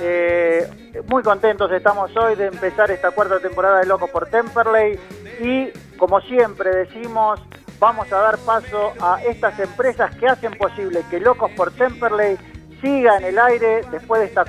[0.00, 0.68] Eh,
[1.06, 4.98] muy contentos estamos hoy de empezar esta cuarta temporada de Locos por Temperley
[5.40, 7.40] y como siempre decimos,
[7.78, 12.38] vamos a dar paso a estas empresas que hacen posible que Locos por Temperley
[12.80, 14.44] siga en el aire después de, esta,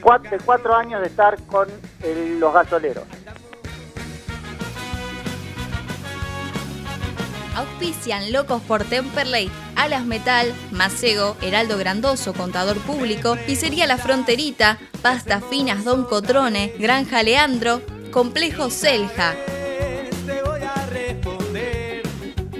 [0.00, 1.68] cuat- de cuatro años de estar con
[2.02, 3.04] el- los gasoleros.
[7.56, 15.42] Auspician Locos por Temperley, Alas Metal, Macego, Heraldo Grandoso, Contador Público, Pizzería La Fronterita, Pastas
[15.50, 17.82] Finas Don Cotrone, Granja Leandro,
[18.12, 19.34] Complejo Selja.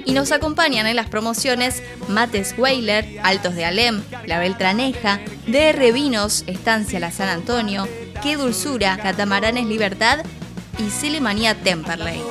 [0.08, 6.44] Y nos acompañan en las promociones Mates Weiler, Altos de Alem, La Beltraneja, DR Vinos,
[6.46, 7.86] Estancia La San Antonio,
[8.22, 10.20] Qué Dulzura, Catamaranes Libertad
[10.78, 12.22] y Celemanía Temperley.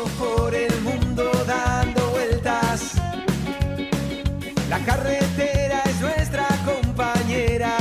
[4.69, 7.77] La carretera es nuestra compañera.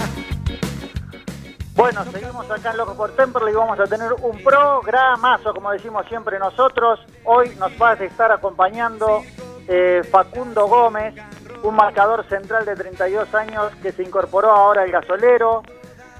[1.75, 6.05] Bueno, seguimos acá en Locos por Temperley y vamos a tener un programazo, como decimos
[6.07, 7.01] siempre nosotros.
[7.25, 9.23] Hoy nos va a estar acompañando
[9.69, 11.15] eh, Facundo Gómez,
[11.63, 15.63] un marcador central de 32 años que se incorporó ahora al gasolero.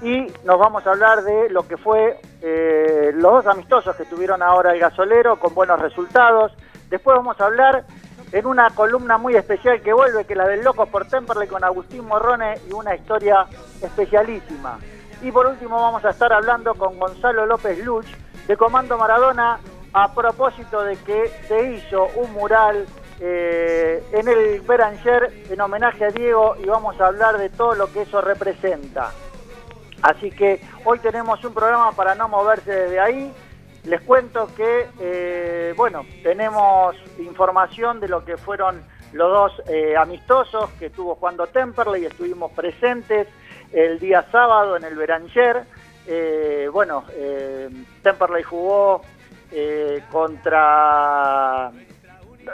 [0.01, 4.43] Y nos vamos a hablar de lo que fue eh, los dos amistosos que tuvieron
[4.43, 6.51] ahora el gasolero con buenos resultados.
[6.89, 7.85] Después vamos a hablar
[8.31, 11.63] en una columna muy especial que vuelve, que es la del Locos por Temperley con
[11.63, 13.47] Agustín Morrone y una historia
[13.81, 14.77] especialísima.
[15.21, 18.05] Y por último vamos a estar hablando con Gonzalo López Luch
[18.47, 19.59] de Comando Maradona
[19.93, 22.85] a propósito de que se hizo un mural
[23.19, 27.91] eh, en el Beranger en homenaje a Diego y vamos a hablar de todo lo
[27.91, 29.11] que eso representa.
[30.03, 33.33] Así que hoy tenemos un programa para no moverse desde ahí.
[33.85, 38.83] Les cuento que, eh, bueno, tenemos información de lo que fueron
[39.13, 43.27] los dos eh, amistosos que estuvo jugando Temperley, estuvimos presentes
[43.71, 45.63] el día sábado en el Beranger.
[46.05, 47.05] Eh, bueno,
[48.03, 49.01] Temperley jugó
[50.11, 51.71] contra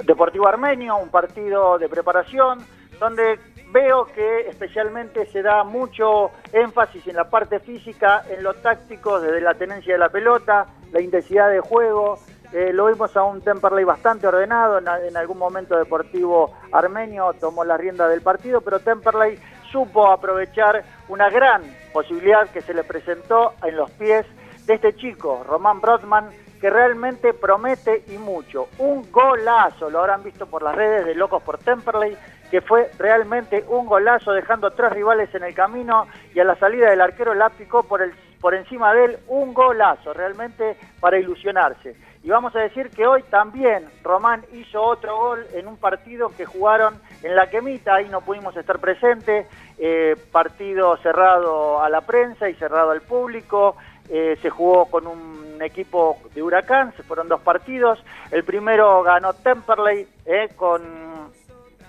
[0.06, 2.60] Deportivo Armenio, un partido de preparación,
[3.00, 3.40] donde
[3.72, 9.42] veo que especialmente se da mucho énfasis en la parte física, en lo táctico, desde
[9.42, 12.20] la tenencia de la pelota, la intensidad de juego.
[12.54, 17.64] Eh, lo vimos a un Temperley bastante ordenado, en, en algún momento Deportivo Armenio tomó
[17.64, 19.40] la rienda del partido, pero Temperley
[19.72, 24.28] supo aprovechar una gran posibilidad que se le presentó en los pies
[24.68, 26.30] de este chico, Román Brodman,
[26.64, 28.70] que realmente promete y mucho.
[28.78, 32.16] Un golazo, lo habrán visto por las redes de Locos por Temperley,
[32.50, 36.90] que fue realmente un golazo, dejando tres rivales en el camino y a la salida
[36.90, 41.98] del arquero la picó por, el, por encima de él, un golazo, realmente para ilusionarse.
[42.24, 46.46] Y vamos a decir que hoy también Román hizo otro gol en un partido que
[46.46, 46.94] jugaron
[47.24, 52.54] en la Quemita, ahí no pudimos estar presentes, eh, partido cerrado a la prensa y
[52.54, 53.76] cerrado al público,
[54.10, 59.34] eh, se jugó con un equipo de Huracán, se fueron dos partidos, el primero ganó
[59.34, 60.82] Temperley eh, con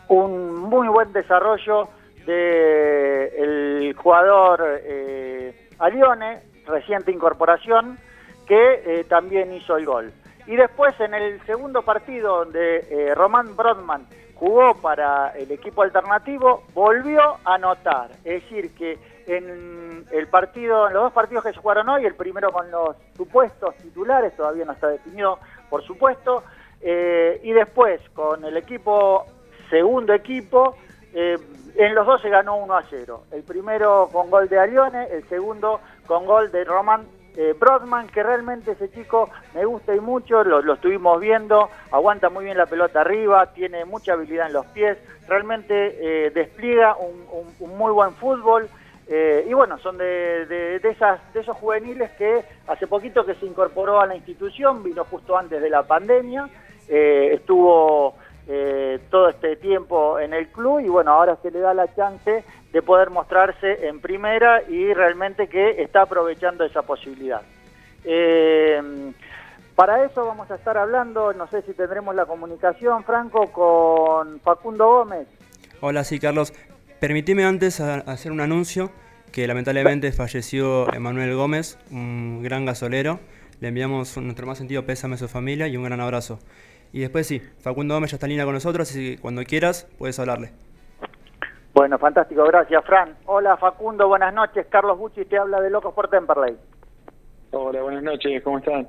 [0.09, 1.89] un muy buen desarrollo
[2.27, 4.81] del jugador
[5.79, 7.99] Alione, reciente incorporación,
[8.47, 10.13] que también hizo el gol.
[10.47, 16.65] Y después en el segundo partido donde eh, Román Brodman jugó para el equipo alternativo,
[16.75, 18.11] volvió a anotar.
[18.25, 22.15] Es decir, que en el partido, en los dos partidos que se jugaron hoy, el
[22.15, 25.39] primero con los supuestos titulares, todavía no está definido,
[25.69, 26.43] por supuesto,
[26.87, 29.25] eh, y después con el equipo,
[29.71, 30.77] segundo equipo,
[31.15, 31.39] eh,
[31.77, 33.25] en los dos se ganó 1 a 0.
[33.33, 37.07] El primero con gol de Arione, el segundo con gol de Román
[37.37, 42.45] eh, Brodman, que realmente ese chico me gusta y mucho, lo, estuvimos viendo, aguanta muy
[42.45, 48.13] bien la pelota arriba, tiene mucha habilidad en los pies, realmente despliega un, muy buen
[48.13, 48.69] fútbol.
[49.07, 54.01] Eh, y bueno, son de, esas, de esos juveniles que hace poquito que se incorporó
[54.01, 56.49] a la institución, vino justo antes de la pandemia,
[56.89, 58.15] estuvo
[59.11, 62.83] todo este tiempo en el club y bueno, ahora se le da la chance de
[62.83, 67.41] poder mostrarse en primera y realmente que está aprovechando esa posibilidad.
[68.05, 69.13] Eh,
[69.77, 74.87] para eso vamos a estar hablando, no sé si tendremos la comunicación, Franco, con Facundo
[74.87, 75.29] Gómez.
[75.81, 76.53] Hola, sí, Carlos.
[77.05, 78.91] Permitime antes hacer un anuncio
[79.31, 83.21] que lamentablemente falleció Emanuel Gómez, un gran gasolero.
[83.61, 86.39] Le enviamos nuestro más sentido pésame a su familia y un gran abrazo.
[86.95, 90.19] Y después sí, Facundo Gómez ya está en línea con nosotros, y cuando quieras puedes
[90.19, 90.53] hablarle.
[91.75, 93.15] Bueno, fantástico, gracias, Fran.
[93.27, 94.67] Hola, Facundo, buenas noches.
[94.71, 96.57] Carlos Bucci te habla de Locos por Temperley.
[97.51, 98.89] Hola, buenas noches, ¿cómo están?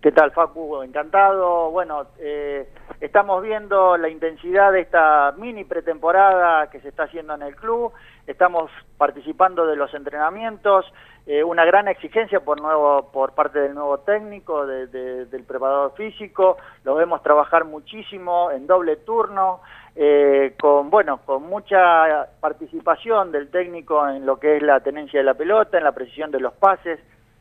[0.00, 0.80] ¿Qué tal, Facu?
[0.82, 1.70] Encantado.
[1.70, 2.66] Bueno, eh,
[3.02, 7.92] estamos viendo la intensidad de esta mini pretemporada que se está haciendo en el club.
[8.26, 10.86] Estamos participando de los entrenamientos.
[11.26, 16.56] Eh, una gran exigencia por nuevo por parte del nuevo técnico, del preparador físico.
[16.84, 19.60] Lo vemos trabajar muchísimo en doble turno.
[19.96, 25.24] Eh, con bueno con mucha participación del técnico en lo que es la tenencia de
[25.24, 27.00] la pelota, en la precisión de los pases.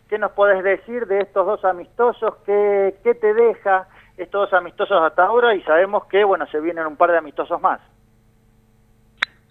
[0.10, 2.38] ¿Qué nos podés decir de estos dos amistosos?
[2.44, 5.54] ¿Qué, te deja estos dos amistosos hasta ahora?
[5.54, 7.80] Y sabemos que bueno se vienen un par de amistosos más.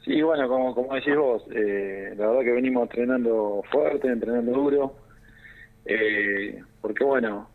[0.04, 4.94] Sí, bueno, como, como decís vos, eh, la verdad que venimos entrenando fuerte, entrenando duro,
[5.84, 7.50] eh, porque bueno,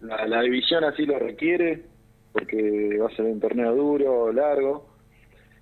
[0.00, 1.84] la, la división así lo requiere,
[2.32, 4.88] porque va a ser un torneo duro, largo,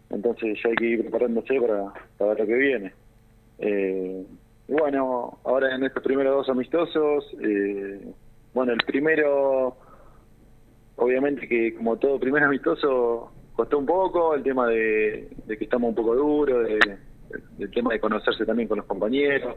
[0.08, 2.92] entonces ya hay que ir preparándose para, para lo que viene.
[4.70, 8.06] Bueno, ahora en estos primeros dos amistosos, eh,
[8.54, 9.76] bueno, el primero,
[10.94, 15.94] obviamente que como todo primer amistoso, costó un poco el tema de, que estamos un
[15.96, 16.78] poco duros, de,
[17.58, 19.56] el tema de conocerse también con los compañeros.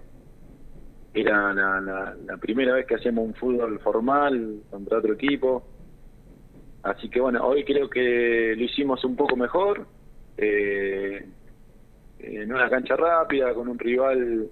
[1.14, 5.64] Era la, la primera vez que hacíamos un fútbol formal contra otro equipo
[6.82, 9.86] Así que bueno, hoy creo que lo hicimos un poco mejor,
[10.38, 11.26] eh,
[12.20, 14.50] en una cancha rápida, con un rival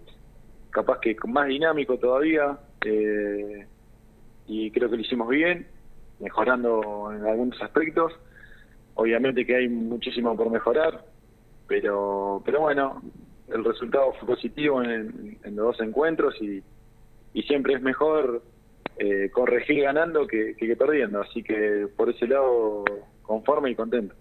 [0.71, 3.67] capaz que más dinámico todavía, eh,
[4.47, 5.67] y creo que lo hicimos bien,
[6.19, 8.13] mejorando en algunos aspectos.
[8.95, 11.05] Obviamente que hay muchísimo por mejorar,
[11.67, 13.01] pero, pero bueno,
[13.53, 16.61] el resultado fue positivo en, los dos encuentros y,
[17.33, 18.41] y siempre es mejor
[18.97, 21.21] eh, corregir ganando que, que, perdiendo.
[21.21, 22.83] Así que por ese lado,
[23.21, 24.15] conforme y contento.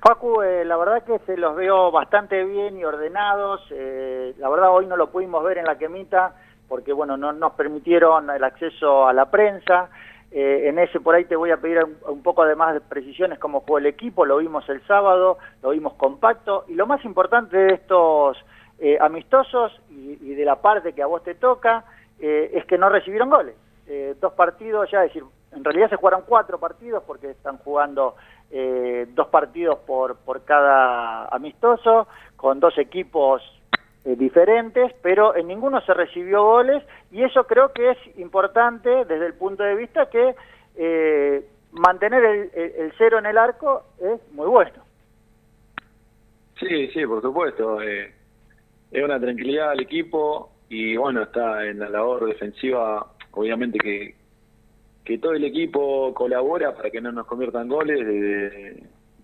[0.00, 3.60] Facu, eh, la verdad que se los veo bastante bien y ordenados.
[3.70, 6.36] Eh, la verdad hoy no lo pudimos ver en la quemita
[6.68, 9.90] porque bueno no nos permitieron el acceso a la prensa.
[10.30, 13.62] Eh, en ese por ahí te voy a pedir un, poco de más precisiones cómo
[13.62, 14.24] fue el equipo.
[14.24, 18.38] Lo vimos el sábado, lo vimos compacto y lo más importante de estos
[19.00, 21.84] amistosos y, y, de la parte que a vos te toca
[22.20, 23.56] es que no recibieron goles.
[23.90, 28.14] Eh, dos partidos ya, decir, en realidad se jugaron cuatro partidos porque están jugando
[28.50, 33.42] eh, dos partidos por, por cada amistoso, con dos equipos
[34.04, 39.26] eh, diferentes, pero en ninguno se recibió goles y eso creo que es importante desde
[39.26, 40.34] el punto de vista que
[41.72, 44.84] mantener el, el, cero en el arco es muy bueno.
[46.58, 47.80] Sí, sí, por supuesto.
[47.82, 48.12] es
[48.92, 54.14] una tranquilidad al equipo y bueno, está en la labor defensiva obviamente que,
[55.08, 58.06] que todo el equipo colabora para que no nos conviertan goles,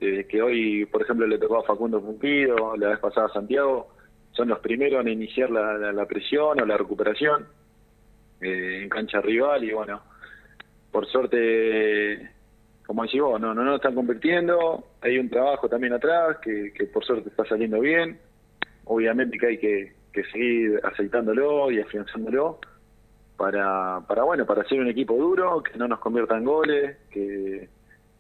[0.00, 3.88] desde, que hoy, por ejemplo, le tocó a Facundo Pumpido, la vez pasada a Santiago,
[4.32, 7.46] son los primeros en iniciar la, presión o la recuperación.
[8.40, 10.00] eh, en cancha rival y bueno,
[10.90, 12.30] por suerte,
[12.86, 16.86] como decís vos, no, no nos están convirtiendo, hay un trabajo también atrás que, que
[16.86, 18.18] por suerte está saliendo bien,
[18.86, 22.58] obviamente que hay que, que seguir aceitándolo y afianzándolo
[23.36, 27.68] para, para bueno, para ser un equipo duro, que no nos convierta en goles, que,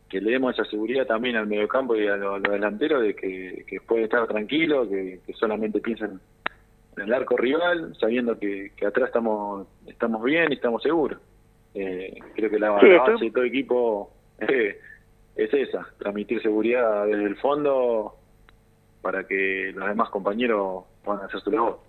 [0.08, 3.80] que le demos esa seguridad también al mediocampo y a los delanteros de que, que
[3.80, 6.20] puede estar tranquilo, que, que solamente piensan
[6.96, 11.18] en el arco rival, sabiendo que, que atrás estamos estamos bien y estamos seguros.
[11.74, 14.78] Eh, creo que la, Sí, la estoy- base de todo equipo eh,
[15.36, 18.14] es esa, transmitir seguridad desde el fondo
[19.02, 21.80] para que los demás compañeros puedan hacer su labor.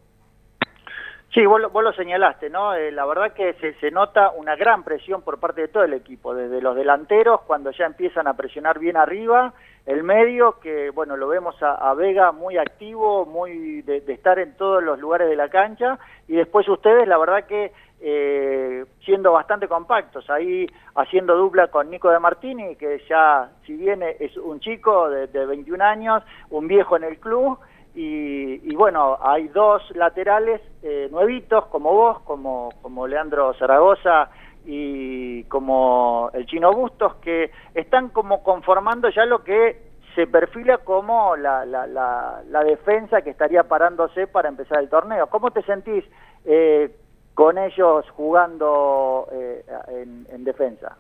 [1.36, 2.74] Sí, vos, lo- vos lo señalaste, ¿no?
[2.76, 5.94] Eh, la verdad que se, se nota una gran presión por parte de todo el
[5.94, 9.54] equipo, desde los delanteros, cuando ya empiezan a presionar bien arriba,
[9.86, 14.40] el medio, que bueno, lo vemos a, a Vega muy activo, muy de, de estar
[14.40, 19.34] en todos los lugares de la cancha, y después ustedes, la verdad que eh, siendo
[19.34, 24.60] bastante compactos, ahí haciendo dupla con Nico de Martini, que ya, si bien es un
[24.62, 27.60] chico de, de 21 años, un viejo en el club,
[27.96, 34.30] y, y bueno, hay dos laterales eh, nuevitos como vos, como, como Leandro Zaragoza
[34.66, 41.36] y como el Chino Bustos, que están como conformando ya lo que se perfila como
[41.36, 45.28] la, la, la, la defensa que estaría parándose para empezar el torneo.
[45.28, 46.06] ¿Cómo te sentís
[46.46, 46.90] eh,
[47.34, 50.98] con ellos jugando eh, en, en defensa?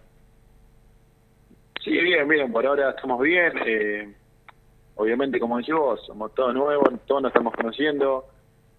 [1.82, 4.16] Sí, bien, bien, por ahora estamos bien.
[4.96, 8.26] Obviamente, como decís vos, somos todos nuevos, todos nos estamos conociendo.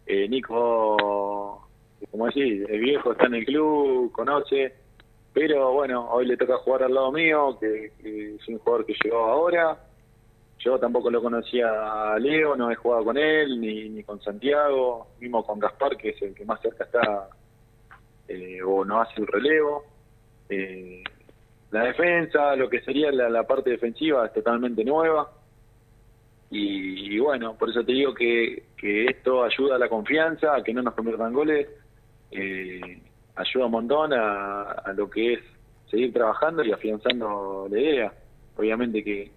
[0.06, 1.68] Eh, Nico,
[2.10, 4.74] como decís, el viejo está en el club, conoce,
[5.32, 8.94] pero bueno, hoy le toca jugar al lado mío, que, que es un jugador que
[9.02, 9.78] llegó ahora.
[10.58, 15.08] Yo tampoco lo conocía a Leo, no he jugado con él, ni, ni con Santiago,
[15.20, 17.28] mismo con Gaspar, que es el que más cerca está
[18.28, 19.84] eh, o no hace el relevo.
[20.48, 21.04] Eh,
[21.70, 25.30] la defensa, lo que sería la, la parte defensiva es totalmente nueva.
[26.50, 30.72] Y, bueno, por eso te digo que, que esto ayuda a la confianza, a que
[30.72, 31.66] no nos conviertan goles,
[32.30, 33.02] eh,
[33.34, 35.40] ayuda un montón a, a lo que es
[35.90, 38.14] seguir trabajando y afianzando la idea.
[38.56, 39.32] Obviamente que,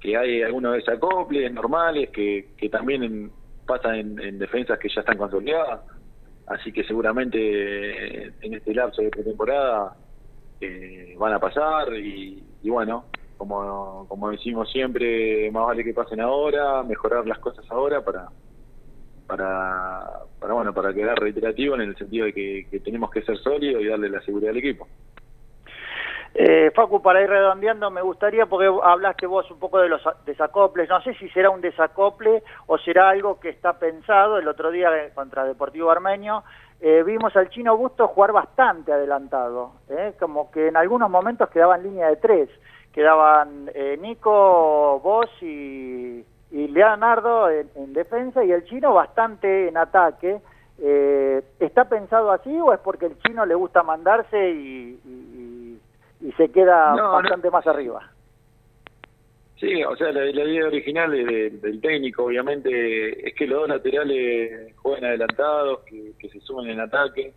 [0.00, 3.32] que hay algunos desacoples normales que, que también en-
[3.66, 5.80] pasan en, en defensas que ya están consolidadas,
[6.46, 7.38] así que seguramente
[8.26, 9.96] eh, en este lapso de pretemporada
[10.60, 16.82] eh, van a pasar y bueno, como, como decimos siempre, más vale que pasen ahora,
[16.82, 18.28] mejorar las cosas ahora para
[19.26, 23.82] para, bueno para quedar reiterativo en el sentido de que, que tenemos que ser sólidos
[23.82, 24.86] y darle la seguridad al equipo.
[26.38, 30.86] Eh, Facu, para ir redondeando, me gustaría, porque hablaste vos un poco de los desacoples,
[30.86, 34.36] no sé si será un desacople o será algo que está pensado.
[34.36, 36.44] El otro día eh, contra Deportivo Armenio
[36.78, 41.76] eh, vimos al chino Busto jugar bastante adelantado, eh, como que en algunos momentos quedaba
[41.76, 42.50] en línea de tres.
[42.96, 49.76] Quedaban eh, Nico, vos y, y Leonardo en, en defensa y el chino bastante en
[49.76, 50.40] ataque.
[50.78, 55.78] Eh, ¿Está pensado así o es porque el chino le gusta mandarse y, y-
[56.22, 57.12] y se queda No, no.
[57.12, 58.10] bastante más arriba?
[59.56, 63.60] Sí, o sea, la, la idea original de- de- del técnico, obviamente, es que los
[63.60, 67.34] dos laterales jueguen adelantados, que, que se sumen en ataque,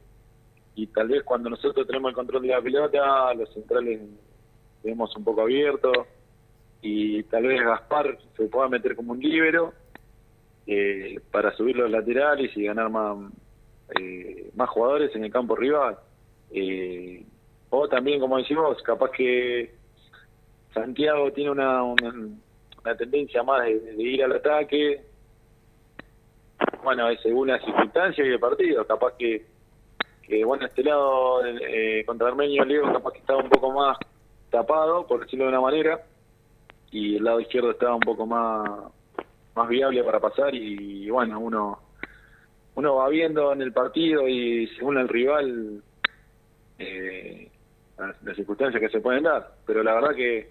[0.75, 3.99] y tal vez cuando nosotros tenemos el control de la pelota, los centrales
[4.83, 6.07] vemos un poco abiertos,
[6.81, 9.73] y tal vez Gaspar se pueda meter como un líbero
[10.65, 13.17] eh, para subir los laterales y ganar más,
[13.99, 15.97] eh, más jugadores en el campo rival.
[16.51, 17.23] Eh,
[17.69, 19.73] o también, como decimos, capaz que
[20.73, 22.13] Santiago tiene una, una,
[22.83, 25.01] una tendencia más de, ir al ataque.
[26.83, 28.85] Bueno, según las circunstancias y el partido.
[28.87, 29.45] Capaz que,
[30.23, 33.97] que bueno, este lado eh, contra Armenio Leo capaz que estaba un poco más
[34.49, 36.01] tapado, por decirlo de una manera,
[36.91, 38.67] y el lado izquierdo estaba un poco más,
[39.55, 41.79] más viable para pasar y, bueno, uno
[42.75, 45.83] uno va viendo en el partido y según el rival
[46.77, 47.51] eh,
[47.97, 49.55] las, las circunstancias que se pueden dar.
[49.65, 50.49] Pero la verdad que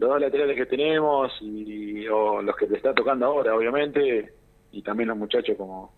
[0.00, 4.32] los dos laterales que tenemos y o los que te está tocando ahora, obviamente,
[4.72, 5.92] y también los muchachos como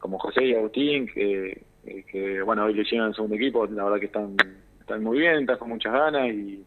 [0.00, 1.62] como José y Agustín, que,
[2.10, 4.34] que bueno, hoy hicieron en el segundo equipo, la verdad que están,
[4.80, 6.64] están muy bien, están con muchas ganas y,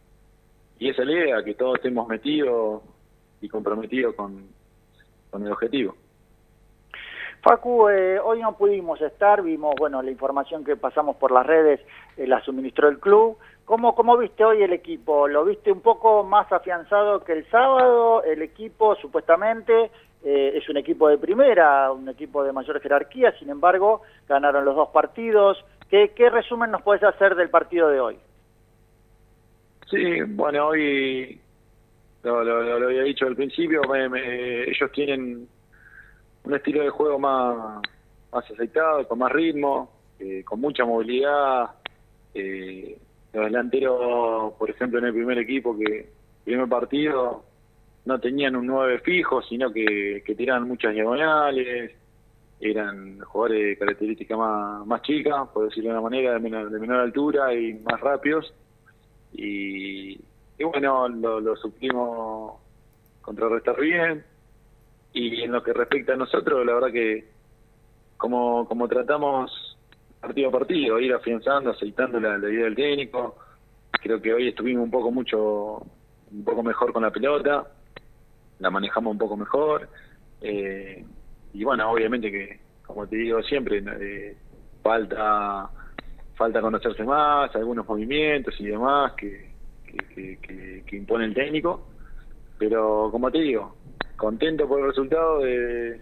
[0.79, 2.81] y esa es la idea, que todos estemos metidos
[3.41, 4.47] y comprometidos con,
[5.29, 5.95] con el objetivo.
[7.41, 11.81] Facu, eh, hoy no pudimos estar, vimos, bueno, la información que pasamos por las redes,
[12.15, 13.37] eh, la suministró el club.
[13.65, 15.27] ¿Cómo, ¿Cómo viste hoy el equipo?
[15.27, 18.23] ¿Lo viste un poco más afianzado que el sábado?
[18.23, 19.91] El equipo, supuestamente,
[20.23, 24.75] eh, es un equipo de primera, un equipo de mayor jerarquía, sin embargo, ganaron los
[24.75, 25.57] dos partidos.
[25.89, 28.19] ¿Qué, qué resumen nos puedes hacer del partido de hoy?
[29.93, 31.39] Sí, bueno, hoy
[32.23, 35.47] lo, lo, lo había dicho al principio, me, me, ellos tienen
[36.45, 37.79] un estilo de juego más,
[38.31, 41.69] más aceitado, con más ritmo, eh, con mucha movilidad.
[42.33, 42.97] Eh,
[43.33, 46.09] los delanteros, por ejemplo, en el primer equipo, que
[46.43, 47.43] primer partido
[48.05, 51.91] no tenían un 9 fijo, sino que, que tiraban muchas diagonales,
[52.59, 56.79] eran jugadores de características más, más chicas, por decirlo de una manera, de menor, de
[56.79, 58.51] menor altura y más rápidos.
[59.33, 60.19] Y,
[60.63, 62.59] bueno, lo, suplimos
[63.21, 64.23] contrarrestar bien.
[65.13, 67.27] Y en lo que respecta a nosotros, la verdad que
[68.17, 69.77] como, como tratamos
[70.19, 73.35] partido a partido, ir afianzando, aceitando la, la idea del técnico,
[74.01, 75.85] creo que hoy estuvimos un poco mucho,
[76.31, 77.67] un poco mejor con la pelota,
[78.59, 79.89] la manejamos un poco mejor.
[80.41, 81.05] Eh,
[81.53, 84.37] y bueno, obviamente que, como te digo siempre, eh,
[84.81, 85.69] falta
[86.35, 89.51] falta conocerse más, algunos movimientos y demás que,
[89.85, 91.87] que, que, que, impone el técnico.
[92.57, 93.75] Pero como te digo,
[94.17, 96.01] contento por el resultado de,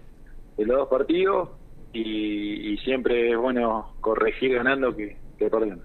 [0.57, 1.49] los dos partidos
[1.93, 5.83] y, y, siempre es bueno corregir ganando que, que perdiendo.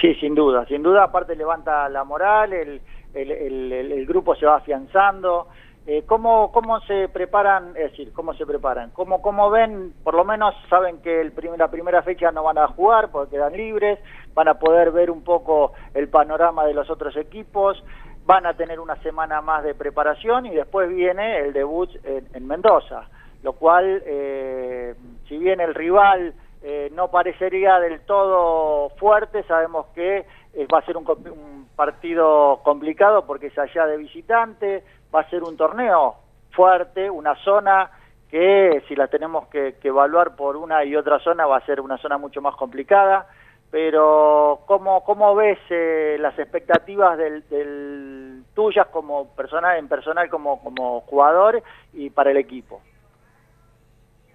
[0.00, 2.80] Sí, sin duda, sin duda, aparte levanta la moral, el,
[3.14, 5.48] el, el, el grupo se va afianzando.
[5.84, 7.70] Eh, ¿cómo, ¿Cómo se preparan?
[7.70, 8.90] Es decir, ¿cómo se preparan?
[8.90, 9.92] ¿Cómo, cómo ven?
[10.04, 13.32] Por lo menos saben que el prim la primera fecha no van a jugar porque
[13.32, 13.98] quedan libres,
[14.32, 17.82] van a poder ver un poco el panorama de los otros equipos,
[18.24, 22.46] van a tener una semana más de preparación y después viene el debut en, en
[22.46, 23.08] Mendoza,
[23.42, 24.94] lo cual, eh,
[25.28, 26.32] si bien el rival
[26.62, 32.60] eh, no parecería del todo fuerte, sabemos que eh, va a ser un, un, partido
[32.62, 36.16] complicado porque es allá de visitante, va a ser un torneo
[36.50, 37.90] fuerte, una zona
[38.30, 41.98] que si la tenemos que, evaluar por una y otra zona va a ser una
[41.98, 43.26] zona mucho más complicada,
[43.70, 50.62] pero ¿cómo, cómo ves eh, las expectativas del, del, tuyas como personal, en personal como,
[50.62, 52.80] como jugador y para el equipo?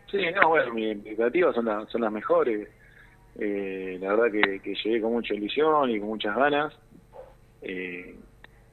[0.10, 2.70] Sí, no, bueno, mis expectativas son, la, son las mejores.
[3.40, 6.74] Eh, la verdad que, que, llegué con mucha ilusión y con muchas ganas.
[7.62, 8.16] Eh,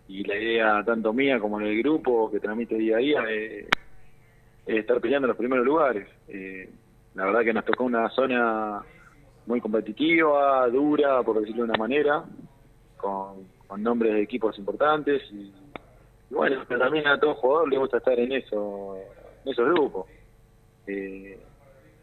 [0.06, 3.66] y la idea tanto mía como del grupo que transmite día a día es,
[4.66, 6.08] es estar peleando en los primeros lugares.
[6.28, 6.70] Eh,
[7.14, 8.82] la verdad que nos tocó una zona
[9.46, 12.24] muy competitiva, dura, por decirlo de una manera,
[12.96, 15.52] con, nombres de equipos importantes y,
[16.30, 18.96] y, bueno, pero también a todo jugador le gusta estar en eso,
[19.44, 20.06] en esos grupos,
[20.86, 21.38] eh,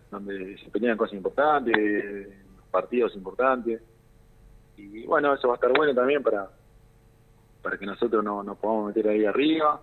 [0.10, 2.28] donde se pelean cosas importantes,
[2.70, 3.82] partidos importantes
[4.78, 6.50] y bueno, eso va a estar bueno también para
[7.62, 9.80] para que nosotros no nos podamos meter ahí arriba.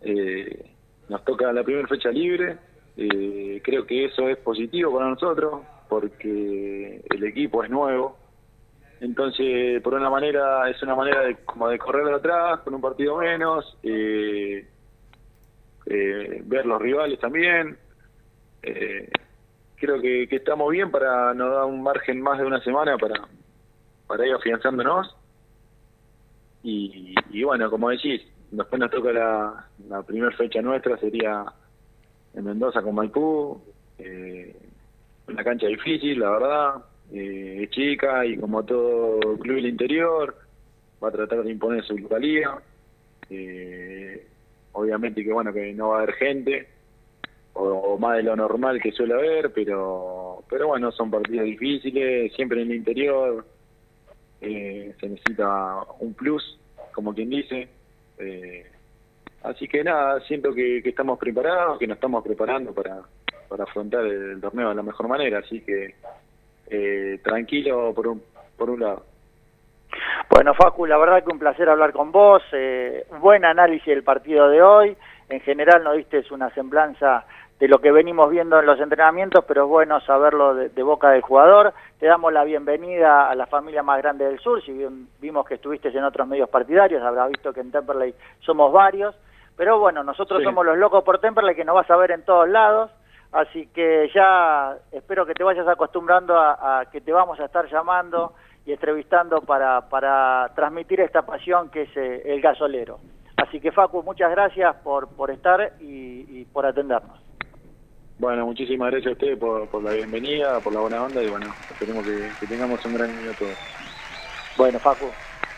[0.00, 0.70] Eh,
[1.08, 2.56] nos toca la primera fecha libre,
[2.96, 8.16] eh, creo que eso es positivo para nosotros porque el equipo es nuevo.
[9.00, 12.80] Entonces, por una manera, es una manera de, como de correr de atrás con un
[12.80, 14.66] partido menos, eh,
[15.86, 17.76] eh, ver los rivales también.
[18.66, 19.10] Eh,
[19.76, 23.28] creo que, que, estamos bien para nos da un margen más de una semana para,
[24.06, 25.14] para ir afianzándonos.
[26.62, 31.44] Y, y bueno, como decís, después nos toca la, la primera fecha nuestra, sería
[32.34, 33.60] en Mendoza con Maipú,
[33.98, 34.54] eh,
[35.28, 36.74] una cancha difícil, la verdad,
[37.12, 40.36] eh, es chica y como todo club del interior,
[41.02, 42.58] va a tratar de imponer su localía,
[43.30, 44.26] eh,
[44.72, 46.68] obviamente que bueno, que no va a haber gente,
[47.54, 52.62] o, más de lo normal que suele haber, pero, pero bueno, son partidos difíciles, siempre
[52.62, 53.44] en el interior,
[54.40, 56.58] eh, se necesita un plus,
[56.92, 57.68] como quien dice.
[58.18, 58.66] Eh,
[59.42, 63.02] así que nada, siento que, que, estamos preparados, que nos estamos preparando para,
[63.48, 65.94] para afrontar el, el torneo de la mejor manera, así que
[66.68, 68.22] eh, tranquilo por un,
[68.56, 69.04] por un lado.
[70.30, 74.48] Bueno, Facu, la verdad que un placer hablar con vos, eh, buen análisis del partido
[74.48, 74.96] de hoy,
[75.28, 77.24] en general nos diste una semblanza
[77.60, 81.10] de lo que venimos viendo en los entrenamientos, pero es bueno saberlo de, de, boca
[81.10, 81.72] del jugador.
[81.98, 85.54] Te damos la bienvenida a la familia más grande del sur, si bien vimos que
[85.54, 89.14] estuviste en otros medios partidarios, habrás visto que en Temperley somos varios,
[89.56, 90.44] pero bueno, nosotros sí.
[90.44, 92.90] somos los locos por Temperley que nos vas a ver en todos lados,
[93.32, 97.66] así que ya espero que te vayas acostumbrando a, a que te vamos a estar
[97.70, 98.32] llamando
[98.66, 102.98] y entrevistando para, para transmitir esta pasión que es eh, el gasolero.
[103.36, 107.23] Así que Facu, muchas gracias por, por estar y, y por atendernos.
[108.18, 112.04] Bueno, muchísimas gracias a ustedes por, la bienvenida, por la buena onda y bueno, esperemos
[112.06, 113.56] que, tengamos un gran año todos.
[114.56, 115.06] Bueno, Facu.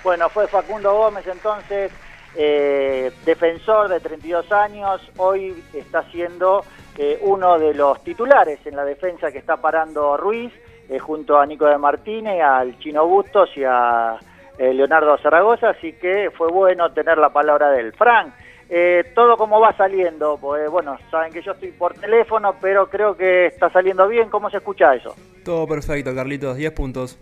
[0.03, 1.93] Bueno, fue Facundo Gómez entonces,
[2.35, 6.65] eh, defensor de 32 años, hoy está siendo
[6.97, 10.53] eh, uno de los titulares en la defensa que está parando Ruiz
[10.89, 14.17] eh, junto a Nico de Martínez, al Chino Bustos y a
[14.57, 17.93] eh, Leonardo Zaragoza, así que fue bueno tener la palabra de él.
[17.93, 18.33] Frank,
[18.69, 23.17] eh, todo como va saliendo, pues bueno, saben que yo estoy por teléfono, pero creo
[23.17, 25.15] que está saliendo bien, ¿cómo se escucha eso?
[25.45, 27.19] Todo perfecto, Carlitos, 10 puntos.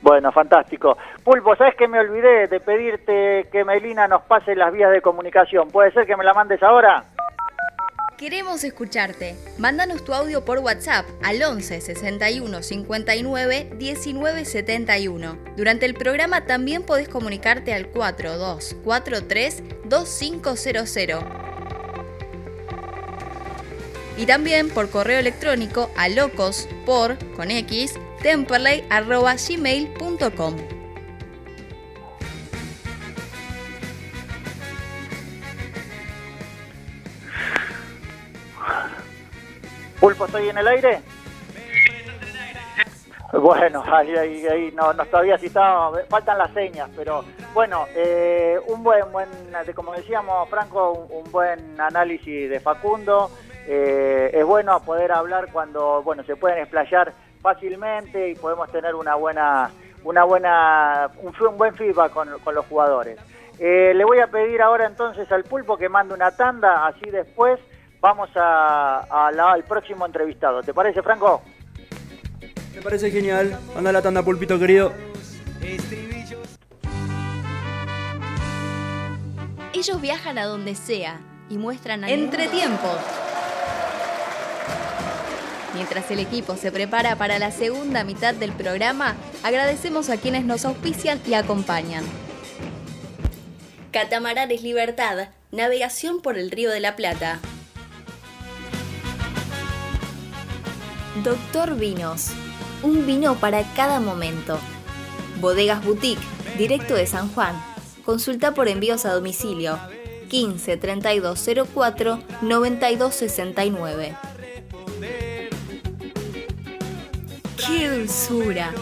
[0.00, 0.96] Bueno, fantástico.
[1.24, 5.68] Pulpo, ¿sabes que me olvidé de pedirte que Melina nos pase las vías de comunicación?
[5.68, 7.04] ¿Puede ser que me la mandes ahora?
[8.18, 9.36] Queremos escucharte.
[9.58, 15.38] Mándanos tu audio por WhatsApp al 11 61 59 19 71.
[15.56, 21.24] Durante el programa también podés comunicarte al 4243 2500.
[24.16, 30.77] Y también por correo electrónico a locos por con x temperley.gmail.com.
[40.00, 41.00] Pulpo, ¿estoy en el aire?
[43.32, 48.58] Bueno, ahí, ahí, ahí no, no todavía si estaba, faltan las señas, pero bueno, eh,
[48.68, 49.28] un buen, buen,
[49.74, 53.30] como decíamos Franco, un, buen análisis de Facundo.
[53.66, 59.14] Eh, es bueno poder hablar cuando, bueno, se pueden explayar fácilmente y podemos tener una
[59.14, 59.70] buena,
[60.04, 63.18] una buena, un, buen feedback con, con los jugadores.
[63.58, 67.60] Eh, le voy a pedir ahora entonces al pulpo que mande una tanda, así después
[68.00, 70.62] vamos a, a la- al próximo entrevistado.
[70.62, 71.42] ¿Te parece, Franco?
[72.74, 73.58] Me parece genial.
[73.76, 74.92] Anda la tanda, pulpito querido.
[79.72, 82.88] Ellos viajan a donde sea y muestran entretiempo.
[85.74, 90.64] Mientras el equipo se prepara para la segunda mitad del programa, agradecemos a quienes nos
[90.64, 92.04] auspician y acompañan.
[93.92, 97.38] Catamaranes Libertad, navegación por el Río de la Plata.
[101.22, 102.30] Doctor Vinos,
[102.82, 104.58] un vino para cada momento.
[105.40, 106.22] Bodegas Boutique,
[106.56, 107.54] directo de San Juan.
[108.04, 109.78] Consulta por envíos a domicilio
[110.28, 114.16] 15 3204 9269.
[117.56, 118.72] ¡Qué dulzura!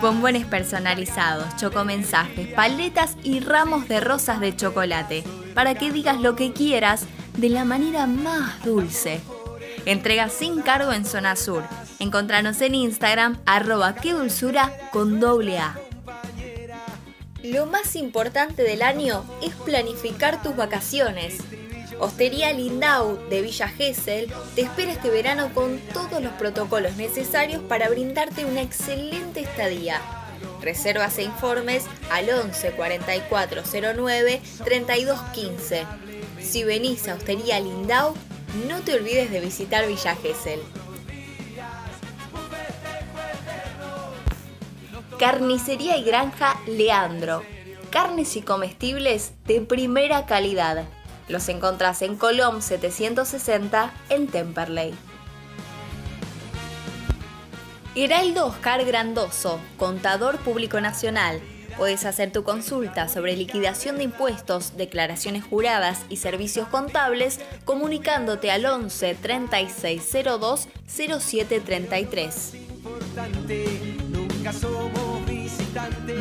[0.00, 5.24] Bombones personalizados, chocomensajes, paletas y ramos de rosas de chocolate
[5.54, 9.20] para que digas lo que quieras de la manera más dulce.
[9.88, 11.64] Entrega sin cargo en Zona Sur.
[11.98, 15.78] Encontranos en Instagram arroba qué dulzura con doble A.
[17.42, 21.38] Lo más importante del año es planificar tus vacaciones.
[21.98, 27.88] Hostería Lindau de Villa Gesell te espera este verano con todos los protocolos necesarios para
[27.88, 30.02] brindarte una excelente estadía.
[30.60, 33.62] Reservas e informes al 11 44
[33.96, 35.86] 09 32 15.
[36.42, 38.14] Si venís a Hostería Lindau,
[38.66, 40.60] no te olvides de visitar Villa Gesell.
[45.18, 47.42] Carnicería y Granja Leandro.
[47.90, 50.84] Carnes y comestibles de primera calidad.
[51.28, 54.94] Los encontrás en Colom 760 en Temperley.
[57.94, 61.40] Heraldo Oscar Grandoso, contador público nacional.
[61.78, 68.66] Puedes hacer tu consulta sobre liquidación de impuestos, declaraciones juradas y servicios contables comunicándote al
[68.66, 72.52] 11 3602 0733.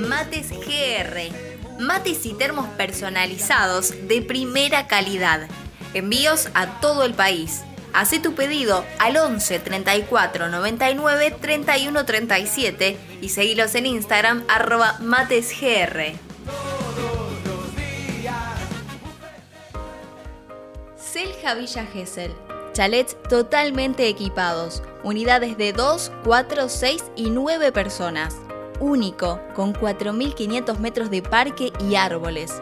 [0.08, 1.80] Mates GR.
[1.80, 5.48] Mates y termos personalizados de primera calidad.
[5.96, 7.63] Envíos a todo el país.
[7.97, 16.13] Haz tu pedido al 11 34 99 31 37 y seguilos en Instagram arroba matesgr.
[20.95, 22.36] Selja Villa Gesell.
[22.73, 24.83] Chalets totalmente equipados.
[25.01, 28.36] Unidades de 2, 4, 6 y 9 personas.
[28.79, 32.62] Único, con 4.500 metros de parque y árboles.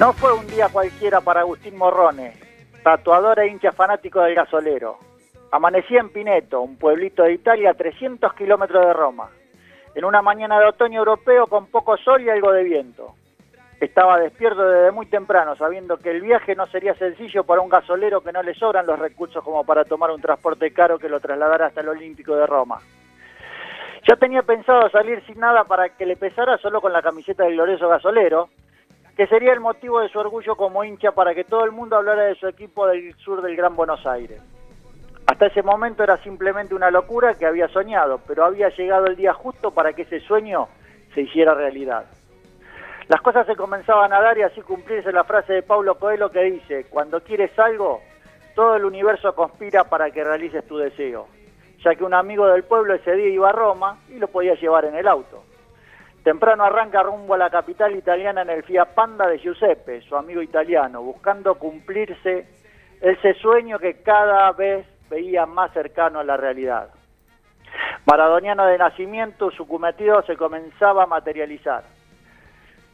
[0.00, 2.32] No fue un día cualquiera para Agustín Morrone,
[2.82, 4.96] tatuador e hincha fanático del gasolero.
[5.50, 9.28] Amanecía en Pineto, un pueblito de Italia a 300 kilómetros de Roma,
[9.94, 13.14] en una mañana de otoño europeo con poco sol y algo de viento.
[13.78, 18.22] Estaba despierto desde muy temprano, sabiendo que el viaje no sería sencillo para un gasolero
[18.22, 21.66] que no le sobran los recursos como para tomar un transporte caro que lo trasladara
[21.66, 22.80] hasta el Olímpico de Roma.
[24.08, 27.52] Ya tenía pensado salir sin nada para que le pesara solo con la camiseta del
[27.52, 28.48] glorioso gasolero,
[29.20, 32.22] que sería el motivo de su orgullo como hincha para que todo el mundo hablara
[32.22, 34.40] de su equipo del sur del Gran Buenos Aires.
[35.26, 39.34] Hasta ese momento era simplemente una locura que había soñado, pero había llegado el día
[39.34, 40.68] justo para que ese sueño
[41.14, 42.06] se hiciera realidad.
[43.08, 46.40] Las cosas se comenzaban a dar y así cumplirse la frase de Pablo Coelho que
[46.44, 48.00] dice, cuando quieres algo,
[48.54, 51.26] todo el universo conspira para que realices tu deseo,
[51.84, 54.86] ya que un amigo del pueblo ese día iba a Roma y lo podía llevar
[54.86, 55.44] en el auto.
[56.22, 60.42] Temprano arranca rumbo a la capital italiana en el Fiat Panda de Giuseppe, su amigo
[60.42, 62.46] italiano, buscando cumplirse
[63.00, 66.90] ese sueño que cada vez veía más cercano a la realidad.
[68.04, 71.84] Maradoniano de nacimiento, su cometido se comenzaba a materializar.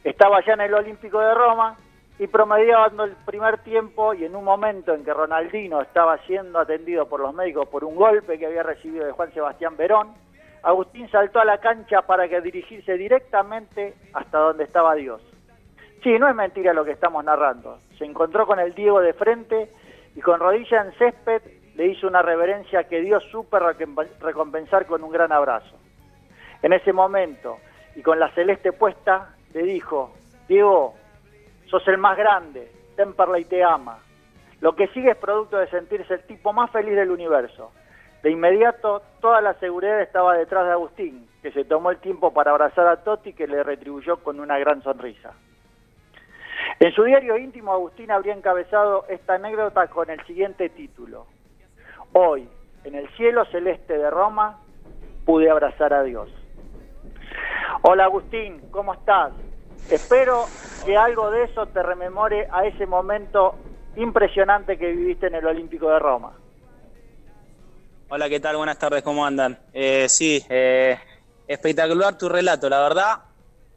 [0.03, 1.75] Estaba ya en el Olímpico de Roma
[2.19, 7.07] y promediando el primer tiempo y en un momento en que Ronaldino estaba siendo atendido
[7.07, 10.13] por los médicos por un golpe que había recibido de Juan Sebastián Verón,
[10.67, 15.21] Agustín saltó a la cancha para que dirigirse directamente hasta donde estaba Dios.
[16.03, 17.79] Sí, no es mentira lo que estamos narrando.
[17.97, 19.71] Se encontró con el Diego de frente
[20.13, 21.41] y con rodilla en césped
[21.75, 25.77] le hizo una reverencia que Dios supo recompensar con un gran abrazo.
[26.61, 27.59] En ese momento,
[27.95, 30.11] y con la celeste puesta, le dijo,
[30.49, 30.95] Diego,
[31.67, 33.99] sos el más grande, Temperley te ama.
[34.59, 37.71] Lo que sigue es producto de sentirse el tipo más feliz del universo.
[38.23, 42.51] De inmediato, toda la seguridad estaba detrás de Agustín, que se tomó el tiempo para
[42.51, 45.33] abrazar a Totti, que le retribuyó con una gran sonrisa.
[46.79, 51.25] En su diario íntimo, Agustín habría encabezado esta anécdota con el siguiente título.
[52.13, 52.49] Hoy,
[52.83, 54.59] en el cielo celeste de Roma,
[55.25, 56.29] pude abrazar a Dios.
[57.81, 59.33] Hola Agustín, ¿cómo estás?
[59.91, 60.45] Espero
[60.85, 63.55] que algo de eso te rememore a ese momento
[63.95, 66.33] impresionante que viviste en el Olímpico de Roma.
[68.09, 68.55] Hola, ¿qué tal?
[68.55, 69.59] Buenas tardes, ¿cómo andan?
[69.73, 70.97] Eh, sí, eh,
[71.45, 73.17] espectacular tu relato, la verdad.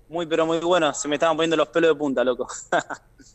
[0.09, 0.95] Muy, pero muy bueno.
[0.95, 2.47] Se me estaban poniendo los pelos de punta, loco.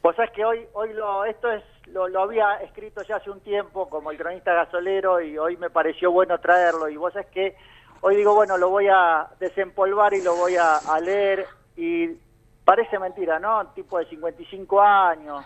[0.00, 3.90] Pues sabés que hoy, hoy lo, esto es, lo, había escrito ya hace un tiempo
[3.90, 6.88] como el cronista gasolero y hoy me pareció bueno traerlo.
[6.88, 7.56] Y vos sabés que
[8.00, 11.46] hoy digo, bueno, lo voy a desempolvar y lo voy a, a leer.
[11.76, 12.16] Y
[12.64, 13.66] parece mentira, ¿no?
[13.74, 15.44] Tipo de 55 años,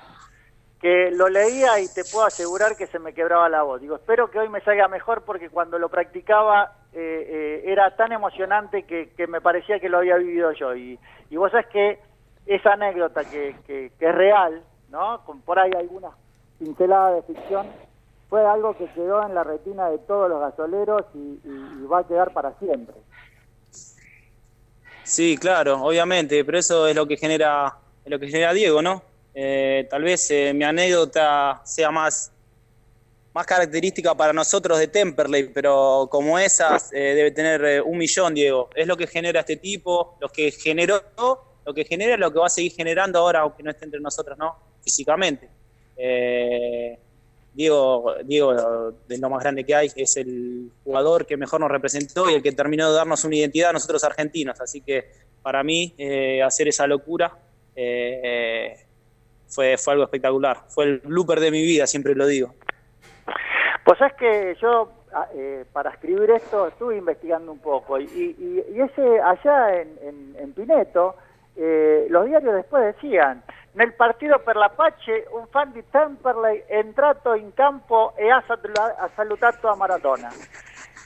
[0.82, 3.80] que lo leía y te puedo asegurar que se me quebraba la voz.
[3.80, 8.10] Digo, espero que hoy me salga mejor porque cuando lo practicaba eh, eh, era tan
[8.10, 10.74] emocionante que, que me parecía que lo había vivido yo.
[10.74, 10.98] Y,
[11.30, 12.00] y vos sabés que
[12.46, 15.24] esa anécdota que, que, que es real, ¿no?
[15.24, 16.12] Con por ahí algunas
[16.58, 17.66] pinceladas de ficción,
[18.28, 21.38] fue algo que quedó en la retina de todos los gasoleros y,
[21.86, 22.94] va a quedar para siempre.
[25.04, 29.02] Sí, claro, obviamente, pero eso es lo que genera, lo que genera Diego, ¿no?
[29.34, 32.30] Eh, tal vez eh, mi anécdota sea más,
[33.32, 38.68] más característica para nosotros de Temperley, pero como esas eh, debe tener un millón, Diego.
[38.74, 41.02] Es lo que genera este tipo, lo que generó,
[41.64, 44.00] lo que genera es lo que va a seguir generando ahora, aunque no esté entre
[44.00, 44.56] nosotros, ¿no?
[44.82, 45.48] Físicamente.
[47.54, 52.28] Diego, Diego, de lo más grande que hay, es el jugador que mejor nos representó
[52.30, 54.60] y el que terminó de darnos una identidad a nosotros argentinos.
[54.60, 55.10] Así que
[55.42, 55.94] para mí,
[56.42, 57.38] hacer esa locura
[59.54, 60.58] fue, fue algo espectacular.
[60.68, 62.54] Fue el blooper de mi vida, siempre lo digo.
[63.84, 68.64] Pues es que yo, a- eh, para escribir esto, estuve investigando un poco y, y-
[68.74, 71.16] y ese allá en, en- en Pineto,
[71.56, 73.42] eh, los diarios después decían,
[73.74, 78.42] nel partito per la pace un fan di Temperley è entrato in campo e ha,
[78.46, 80.30] salu- ha salutato a Maradona.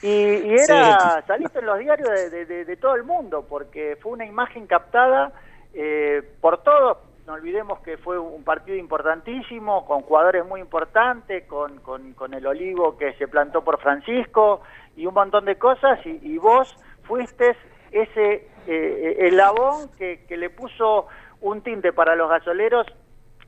[0.01, 3.97] Y, y era, saliste en los diarios de, de- de- de todo el mundo, porque
[3.99, 5.31] fue una imagen captada
[5.73, 6.97] eh, por todos.
[7.27, 12.97] No olvidemos que fue un partido importantísimo, con jugadores muy importantes, con, con- el olivo
[12.97, 14.61] que se plantó por Francisco
[14.95, 17.57] y un montón de cosas, y, y vos fuiste
[17.91, 21.07] ese eh, eslabón que, que le puso
[21.41, 22.87] un tinte para los gasoleros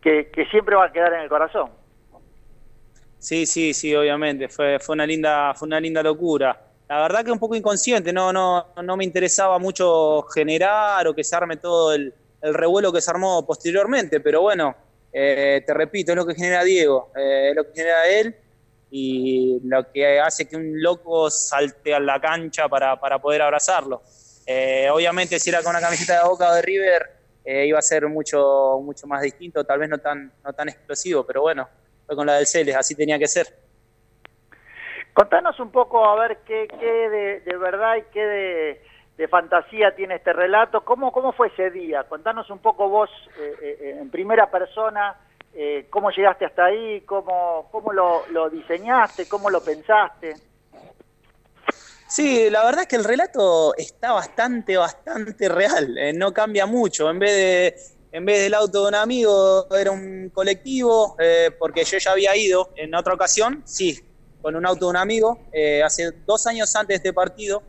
[0.01, 1.71] que, que siempre va a quedar en el corazón.
[3.17, 4.49] Sí, sí, sí, obviamente.
[4.49, 6.59] Fue, fue una linda, fue una linda locura.
[6.89, 11.23] La verdad que un poco inconsciente, no, no, no me interesaba mucho generar o que
[11.23, 14.75] se arme todo el, el revuelo que se armó posteriormente, pero bueno,
[15.11, 18.35] eh, te repito, es lo que genera Diego, eh, es lo que genera él
[18.91, 24.01] y lo que hace que un loco salte a la cancha para, para poder abrazarlo.
[24.45, 28.07] Eh, obviamente si era con una camiseta de Boca o de River iba a ser
[28.07, 31.67] mucho, mucho más distinto, tal vez no tan, no tan explosivo, pero bueno,
[32.05, 33.47] fue con la del Celes, así tenía que ser.
[35.13, 38.81] Contanos un poco a ver qué, qué de, de verdad y qué de,
[39.19, 40.85] de fantasía tiene este relato.
[40.85, 42.05] ¿Cómo, ¿Cómo fue ese día?
[42.05, 45.13] Contanos un poco vos eh, eh, en primera persona,
[45.53, 50.35] eh, cómo llegaste hasta ahí, cómo, cómo lo, diseñaste, cómo lo pensaste.
[52.07, 57.09] Sí, la verdad es que el relato está bastante, bastante real, eh, no cambia mucho.
[57.09, 61.83] En vez de, en vez del auto de un amigo, era un colectivo, eh, porque
[61.83, 63.99] yo ya había ido en otra ocasión, sí,
[64.41, 65.39] con un auto de un amigo.
[65.51, 67.61] eh, hace dos años antes de este partido,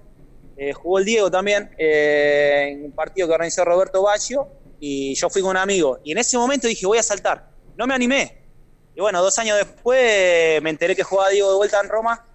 [0.56, 5.30] eh, jugó el Diego también, eh, en un partido que organizó Roberto Baggio, y yo
[5.30, 5.98] fui con un amigo.
[6.04, 7.48] Y en ese momento dije, voy a saltar.
[7.76, 8.42] No me animé.
[8.94, 12.26] Y bueno, dos años después me enteré que jugaba Diego de vuelta en Roma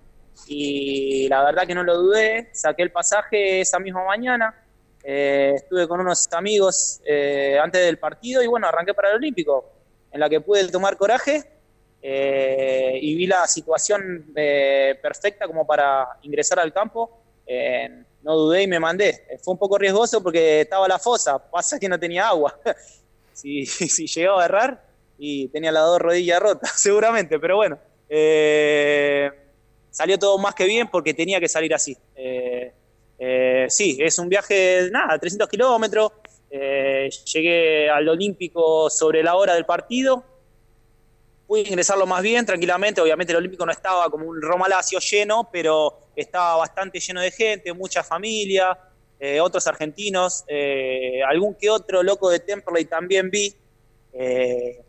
[0.47, 4.55] y la verdad que no lo dudé, saqué el pasaje esa misma mañana,
[5.03, 7.01] eh, estuve con unos amigos
[7.61, 9.71] antes del partido y bueno, arranqué para el Olímpico,
[10.11, 11.43] en la que pude tomar coraje
[12.01, 17.24] y vi la situación perfecta como para ingresar al campo.
[17.47, 19.25] Eh, no dudé y me mandé.
[19.43, 22.59] Fue un poco riesgoso porque estaba la fosa, pasa que no tenía agua.
[23.33, 24.85] si, si llegaba a errar
[25.17, 27.77] y tenía las dos rodillas rotas, seguramente, pero bueno.
[28.09, 29.31] Eh,
[29.91, 31.97] salió todo más que bien porque tenía que salir así.
[32.15, 32.73] Eh,
[33.17, 36.11] eh, sí, es un viaje, nada, 300 kilómetros.
[36.49, 40.23] Eh, llegué al Olímpico sobre la hora del partido.
[41.47, 43.01] Pude ingresarlo más bien, tranquilamente.
[43.01, 47.31] Obviamente el Olímpico no estaba como un Roma Lazio lleno, pero estaba bastante lleno de
[47.31, 48.77] gente, mucha familia,
[49.19, 53.55] eh, otros argentinos, eh, algún que otro loco de Temperley también vi.
[54.13, 54.83] Eh,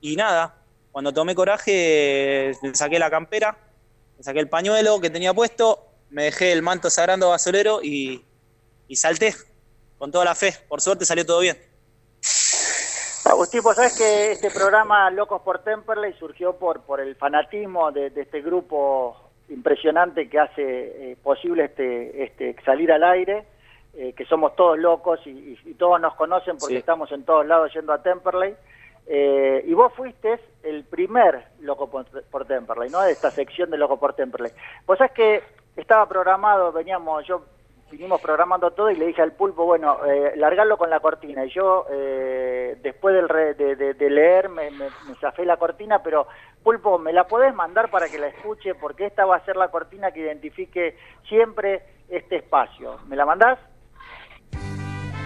[0.00, 3.58] y nada, cuando tomé coraje, le saqué la campera,
[4.16, 8.24] me saqué el pañuelo que tenía puesto, me dejé el manto sagrando basolero y,
[8.94, 9.34] salté
[9.98, 10.54] con toda la fe.
[10.68, 11.58] Por suerte salió todo bien.
[13.24, 18.12] Agustín, vos sabés que este programa Locos por Temperley surgió por, por el fanatismo de
[18.14, 23.44] este grupo impresionante que hace eh, posible este, este salir al aire,
[23.94, 26.78] eh, que somos todos locos y, y- y todos nos conocen porque Sí.
[26.80, 28.54] estamos en todos lados yendo a Temperley.
[29.08, 33.00] Eh, y vos fuiste el primer Loco por, por Temperley, ¿no?
[33.02, 34.50] De esta sección de Loco por Temperley.
[34.84, 35.42] Vos sabés que
[35.76, 37.44] estaba programado, veníamos, yo
[37.90, 41.44] vinimos programando todo y le dije al pulpo, bueno, eh, largarlo con la cortina.
[41.44, 45.56] Y yo, eh, después del re- de, de- de leer, me, me, me zafé la
[45.56, 46.26] cortina, pero
[46.62, 48.74] pulpo, ¿me la podés mandar para que la escuche?
[48.74, 52.98] Porque esta va a ser la cortina que identifique siempre este espacio.
[53.06, 53.58] ¿Me la mandás?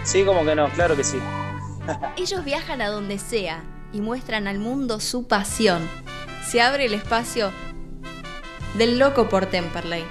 [0.04, 1.18] Sí, como que no, claro que sí.
[2.16, 5.88] Ellos viajan a donde sea y muestran al mundo su pasión.
[6.44, 7.50] Se abre el espacio
[8.76, 10.04] del loco por Temperley.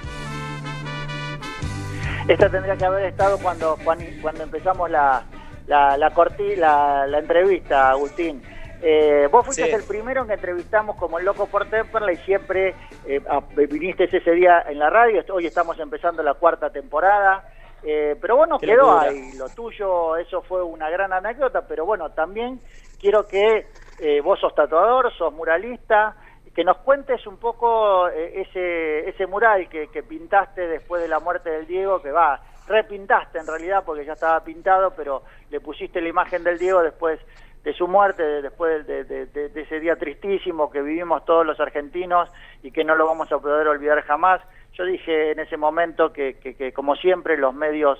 [2.30, 4.04] Esta tendría que haber estado cuando cuando,
[4.44, 5.24] empezamos la,
[5.66, 8.40] la, la, corti- la, la entrevista, Agustín.
[8.80, 9.72] Eh, vos fuiste Sí.
[9.72, 14.64] el primero que entrevistamos como el loco por Temperley, siempre eh, a- viniste ese día
[14.68, 17.44] en la radio, hoy estamos empezando la cuarta temporada,
[17.82, 19.10] eh, pero bueno, quedó locura.
[19.10, 22.60] ahí, lo tuyo, eso fue una gran anécdota, pero bueno, también
[23.00, 23.66] quiero que
[23.98, 26.14] eh, vos sos tatuador, sos muralista,
[26.54, 31.20] que nos cuentes un poco eh, ese, ese mural que, que pintaste después de la
[31.20, 36.00] muerte del Diego, que va, repintaste en realidad porque ya estaba pintado, pero le pusiste
[36.00, 37.20] la imagen del Diego después
[37.62, 41.44] de su muerte, de- después de, de- de- de ese día tristísimo que vivimos todos
[41.46, 42.30] los argentinos
[42.62, 44.40] y que no lo vamos a poder olvidar jamás.
[44.72, 47.98] Yo dije en ese momento que, que- que, como siempre los medios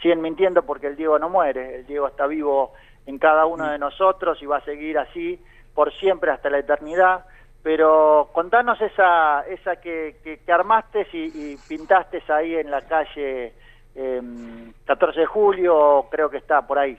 [0.00, 2.72] siguen mintiendo porque el Diego no muere, el Diego está vivo
[3.06, 5.42] en cada uno de nosotros y va a seguir así
[5.74, 7.24] por siempre hasta la eternidad.
[7.62, 13.52] Pero contanos esa, esa que, que, armaste y, y pintaste ahí en la calle
[13.94, 16.96] em, 14 de julio, creo que está por ahí.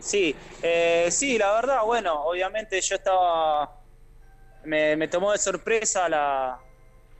[0.00, 3.70] Sí, eh, sí, la verdad, bueno, obviamente yo estaba,
[4.64, 6.58] me, me tomó de sorpresa la,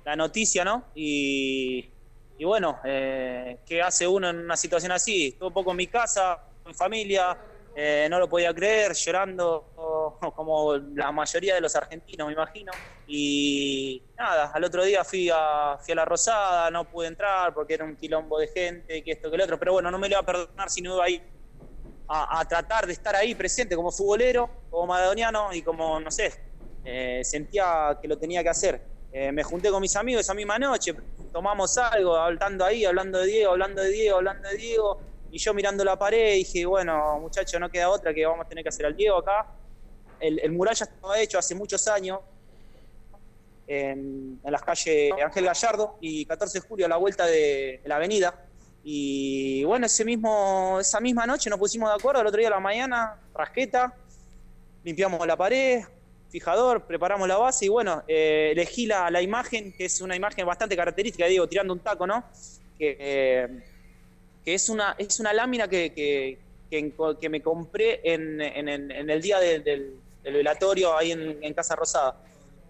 [0.05, 0.85] la noticia, ¿no?
[0.95, 1.91] Y,
[2.39, 5.29] y bueno, eh, ¿qué hace uno en una situación así?
[5.29, 7.37] Estuve un poco en mi casa, en familia,
[7.81, 9.73] eh, no lo podía creer, llorando
[10.35, 12.73] como la mayoría de los argentinos, me imagino.
[13.07, 17.75] Y nada, al otro día fui a, fui a la Rosada, no pude entrar porque
[17.75, 20.15] era un quilombo de gente, que esto, que lo otro, pero bueno, no me lo
[20.15, 21.23] iba a perdonar si no iba ahí
[22.09, 26.35] a, tratar de estar ahí presente como futbolero, como maradoniano y como, no sé,
[26.83, 28.83] eh, sentía que lo tenía que hacer.
[29.13, 30.97] Eh, me junté con mis amigos esa misma noche,
[31.33, 35.01] tomamos algo, hablando ahí, hablando de Diego, hablando de Diego, hablando de Diego,
[35.31, 38.65] y yo mirando la pared dije, bueno, muchachos, no queda otra que vamos a tener
[38.65, 39.47] que hacer al Diego acá.
[40.21, 42.21] El, el mural ya estaba hecho hace muchos años,
[43.69, 47.97] en, en las calles Ángel Gallardo y 14 de julio a la vuelta de, la
[47.97, 48.35] avenida.
[48.83, 52.53] Y bueno, ese mismo, esa misma noche nos pusimos de acuerdo, el otro día a
[52.53, 53.95] la mañana, rasqueta,
[54.83, 55.83] limpiamos la pared,
[56.31, 60.47] fijador, preparamos la base y bueno, eh, elegí la, la imagen, que es una imagen
[60.47, 62.25] bastante característica, digo, tirando un taco, ¿no?
[62.79, 63.65] Que, eh,
[64.45, 66.39] que es, una, es una lámina que, que,
[66.71, 71.39] que, que me compré en, en- en- el día de- del, del velatorio ahí en,
[71.43, 72.17] en Casa Rosada.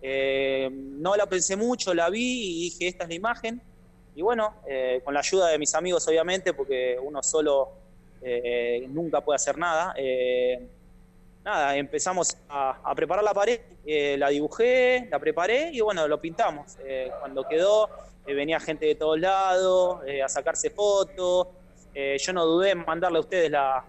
[0.03, 3.61] Eh, no la pensé mucho, la vi y dije, esta es la imagen.
[4.15, 7.71] Y bueno, eh, con la ayuda de mis amigos, obviamente, porque uno solo
[8.23, 9.95] eh, nunca puede hacer nada.
[9.97, 10.67] eh,
[11.45, 16.21] nada, empezamos a, a preparar la pared, eh, la dibujé, la preparé y bueno, lo
[16.21, 16.77] pintamos.
[16.85, 17.89] Eh, cuando quedó,
[18.27, 21.47] venía gente de todos lados a sacarse fotos.
[22.01, 23.85] Eh, yo no dudé en mandarle a ustedes la,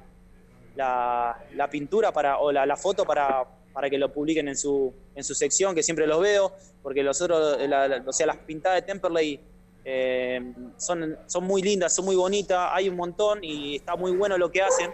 [0.76, 4.92] la, la pintura para, o la, la foto para, para que lo publiquen en su,
[5.14, 6.52] en su sección, que siempre los veo,
[6.82, 9.40] porque los otros, la- la- o sea, las pintadas de Temperley
[9.86, 14.40] eh, son, son muy lindas, son muy bonitas, hay un montón y está muy bueno
[14.40, 14.92] lo que hacen,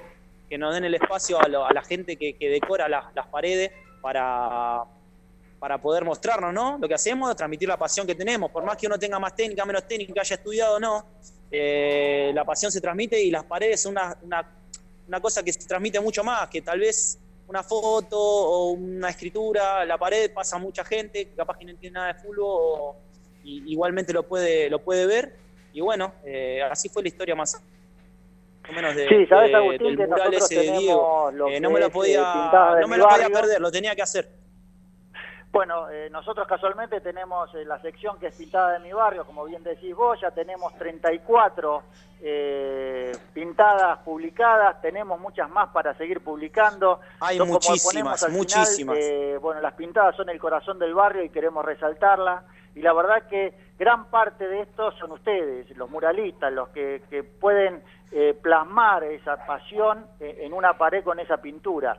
[0.49, 3.27] que nos den el espacio a, lo- a la gente que, que decora las, las
[3.27, 4.83] paredes para,
[5.57, 6.77] para poder mostrarnos, ¿no?
[6.79, 9.63] Lo que hacemos, transmitir la pasión que tenemos, por más que uno tenga más técnica,
[9.63, 11.05] menos técnica, haya estudiado no,
[11.51, 14.49] eh, la pasión se transmite y las paredes son una, una,
[15.07, 17.17] una cosa que se transmite mucho más, que tal vez
[17.47, 21.99] una foto o una escritura, la pared pasa a mucha gente, capaz que no entiende
[21.99, 22.95] nada de fútbol, o-
[23.43, 25.35] y igualmente lo puede, lo puede ver,
[25.71, 27.55] y bueno, eh, así fue la historia más
[28.67, 31.29] o menos de, Sí, sabes, de- Agustín, del que mural nosotros ese de Diego.
[31.49, 32.19] Eh, no me lo es, eh, podía,
[32.75, 34.27] de no me lo podía perder, lo tenía que hacer.
[35.55, 39.45] Bueno, eh, nosotros casualmente tenemos eh, la sección que es pintada de mi barrio, como
[39.45, 41.81] bien decís vos, ya tenemos 34
[42.19, 46.99] eh, pintadas publicadas, tenemos muchas más para seguir publicando.
[47.21, 48.97] Hay como muchísimas, al final, muchísimas.
[48.99, 52.43] eh, bueno, las pintadas son el corazón del barrio y queremos resaltarlas.
[52.75, 57.23] Y la verdad que gran parte de esto son ustedes, los muralistas, los que, que
[57.23, 57.81] pueden
[58.11, 61.97] eh, plasmar esa pasión eh, en una pared con esa pintura.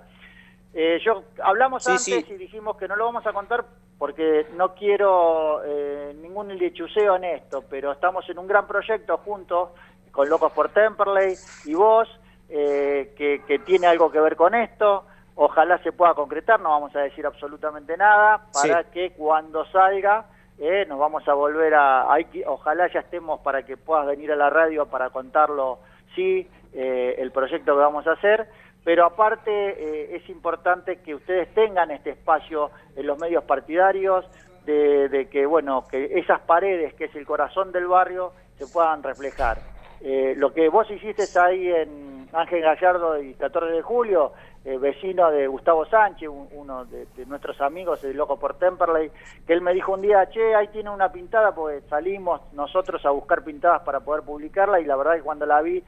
[0.78, 2.34] Eh, yo hablamos Sí, antes sí.
[2.34, 3.64] y dijimos que no lo vamos a contar
[3.98, 9.70] porque no quiero eh, ningún lechuceo en esto, pero estamos en un gran proyecto juntos
[10.12, 12.06] con Locos por Temperley y vos,
[12.50, 15.06] eh, que, que tiene algo que ver con esto.
[15.34, 20.26] ojalá se pueda concretar, no vamos a decir absolutamente nada, para que cuando salga
[20.58, 22.06] eh, nos vamos a volver a,
[22.46, 25.78] ojalá ya estemos para que puedas venir a la radio para contarlo,
[26.14, 28.46] sí, eh, el proyecto que vamos a hacer,
[28.87, 34.24] pero aparte eh, es importante que ustedes tengan este espacio en los medios partidarios,
[34.64, 39.59] de, que, bueno, que esas paredes, que es el corazón del barrio, se puedan reflejar.
[40.03, 44.32] lo que vos hiciste ahí en Ángel Gallardo y 14 de julio,
[44.64, 49.12] eh, vecino de Gustavo Sánchez, uno de, nuestros amigos, el loco por Temperley,
[49.47, 53.11] que él me dijo un día, che, ahí tiene una pintada, porque salimos nosotros a
[53.11, 55.84] buscar pintadas para poder publicarla y la verdad es que cuando la vi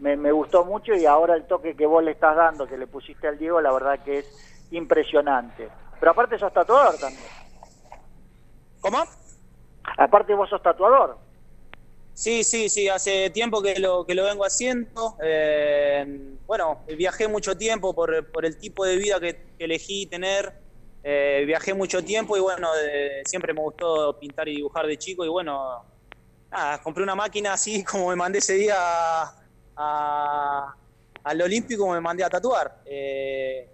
[0.00, 3.26] me, gustó mucho y ahora el toque que vos le estás dando, que le pusiste
[3.26, 5.68] al Diego, la verdad que es impresionante.
[5.98, 7.24] Pero aparte sos tatuador también.
[8.80, 9.02] ¿Cómo?
[9.96, 11.18] Aparte vos sos tatuador.
[12.14, 15.16] Sí, sí, sí, hace tiempo que lo, que lo vengo haciendo.
[15.22, 18.12] Eh, bueno, viajé mucho tiempo por,
[18.44, 20.52] el tipo de vida que, elegí tener.
[21.04, 22.68] Eh, viajé mucho tiempo y bueno,
[23.24, 25.84] siempre me gustó pintar y dibujar de chico y bueno,
[26.50, 28.76] nada, compré una máquina así como me mandé ese día
[29.78, 32.82] al Olímpico, me mandé a tatuar.
[32.84, 33.68] Eh,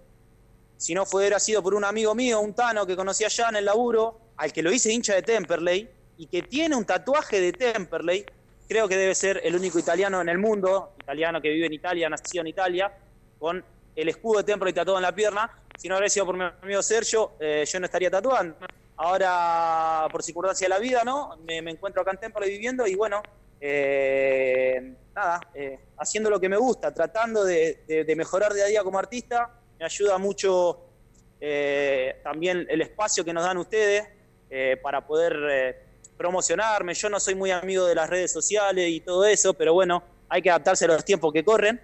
[0.77, 3.65] si no fuera sido por un amigo mío, un Tano que conocí allá en el
[3.65, 8.25] laburo, al que lo hice hincha de Temperley, y que tiene un tatuaje de Temperley,
[8.67, 12.09] creo que debe ser el único italiano en el mundo, italiano que vive en Italia,
[12.09, 12.91] nacido en Italia,
[13.39, 13.63] con
[13.95, 15.49] el escudo de Temperley tatuado en la pierna.
[15.77, 18.55] Si no hubiera sido por mi amigo Sergio, eh, yo no estaría tatuando.
[18.97, 21.37] Ahora, por circunstancia de la vida, ¿no?
[21.45, 23.21] Me, encuentro acá en Temperley viviendo y bueno,
[23.67, 28.99] eh, nada, eh, haciendo lo que me gusta, tratando de, mejorar día a día como
[28.99, 29.59] artista.
[29.79, 30.81] Me ayuda mucho
[32.23, 34.07] también el espacio que nos dan ustedes
[34.83, 35.83] para poder
[36.15, 36.93] promocionarme.
[36.93, 40.43] Yo no soy muy amigo de las redes sociales y todo eso, pero bueno, hay
[40.43, 41.81] que adaptarse a los tiempos que corren.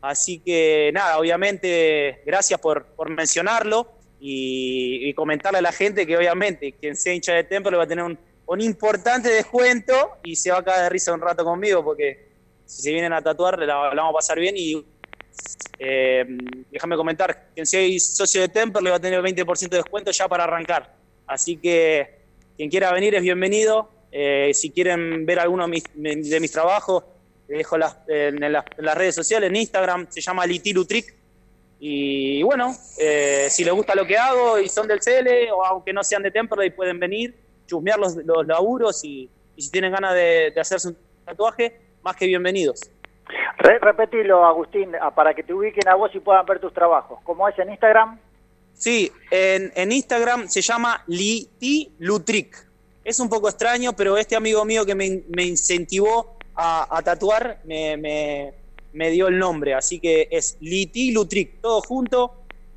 [0.00, 6.94] Así que nada, obviamente, gracias por, mencionarlo y, comentarle a la gente que obviamente quien
[6.94, 8.18] sea hincha de Templo va a tener un,
[8.60, 12.28] importante descuento y se va a caer de risa un rato conmigo porque
[12.66, 14.84] si se vienen a tatuar la, vamos a pasar bien y
[15.78, 16.24] eh,
[16.70, 20.28] déjame comentar, quien sea socio de Temper le va a tener 20% de descuento ya
[20.28, 20.94] para arrancar.
[21.26, 22.20] Así que
[22.56, 23.90] quien quiera venir es bienvenido.
[24.12, 27.04] Eh, si quieren ver alguno de mis, trabajos,
[27.48, 28.64] les dejo en, las,
[28.94, 31.14] redes sociales, en Instagram, se llama Litilutric.
[31.80, 35.92] Y bueno, eh, si les gusta lo que hago y son del CL, o aunque
[35.92, 37.34] no sean de Temperley, pueden venir,
[37.66, 42.90] chusmear los, laburos y, si tienen ganas de, hacerse un tatuaje, más que bienvenidos.
[43.58, 47.18] repetilo, Agustín, para que te ubiquen a vos y puedan ver tus trabajos.
[47.24, 48.18] ¿Cómo es en Instagram?
[48.74, 52.66] Sí, en, Instagram se llama Liti Lutric.
[53.04, 58.52] Es un poco extraño, pero este amigo mío que me, incentivó a, tatuar me,
[58.92, 59.74] dio el nombre.
[59.74, 62.34] Así que es Liti Lutric, todo junto.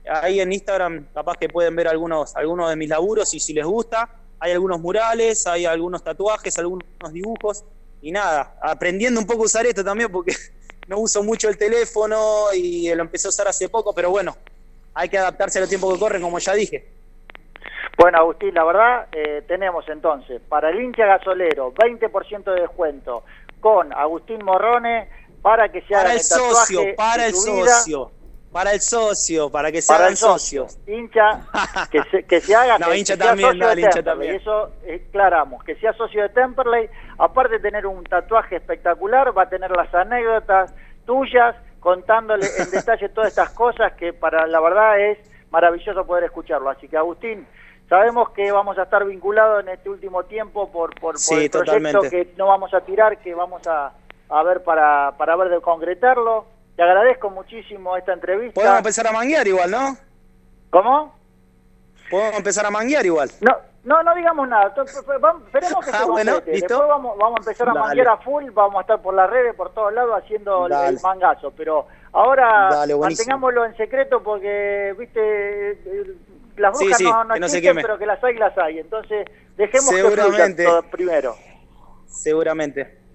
[0.10, 3.66] Ahí en Instagram capaz que pueden ver algunos, algunos de mis laburos y si les
[3.66, 4.10] gusta.
[4.40, 7.64] Hay algunos murales, hay algunos tatuajes, algunos dibujos.
[8.02, 10.34] Y nada, aprendiendo un poco a usar esto también porque
[10.88, 14.36] no uso mucho el teléfono y lo empecé a usar hace poco, pero bueno,
[14.94, 16.88] hay que adaptarse a los tiempos que corren, como ya dije.
[17.98, 23.24] Bueno, Agustín, la verdad, eh, tenemos entonces para el hincha gasolero 20% de descuento
[23.60, 25.10] con Agustín Morrone
[25.42, 28.12] para que se haga el, socio, para el socio.
[28.52, 30.68] Para el socio, para que se haga el socio.
[30.88, 31.42] Hincha,
[31.92, 32.78] que se, que se haga.
[32.80, 34.36] no, hincha también, no, hincha también.
[34.36, 39.50] Eso aclaramos, que sea socio de Temperley, aparte de tener un tatuaje espectacular, va a
[39.50, 40.74] tener las anécdotas
[41.06, 45.18] tuyas contándole en detalle todas estas cosas que para la verdad es
[45.52, 46.70] maravilloso poder escucharlo.
[46.70, 47.48] Así que Agustín,
[47.90, 52.34] sabemos que vamos a estar vinculados en este último tiempo por, por, el proyecto que
[52.38, 53.94] no vamos a tirar, que vamos a,
[54.30, 56.46] a ver para, para ver de concretarlo.
[56.78, 58.54] Te agradezco muchísimo esta entrevista.
[58.54, 59.98] Podemos empezar a manguear igual, ¿no?
[60.70, 61.16] ¿Cómo?
[62.08, 63.32] Podemos empezar a manguear igual.
[63.42, 64.68] No, no, no digamos nada.
[64.68, 68.82] esperemos que se ah, Después vamos, vamos a empezar a manguear a full, vamos a
[68.82, 71.52] estar por las redes, por todos lados, haciendo el mangazo.
[71.58, 75.80] Pero ahora mantengámoslo en secreto porque, viste,
[76.58, 78.78] las brujas no, no, existen, pero que las hay, las hay.
[78.78, 79.26] Entonces,
[79.58, 81.36] dejemos que primero.
[82.06, 83.07] Seguramente.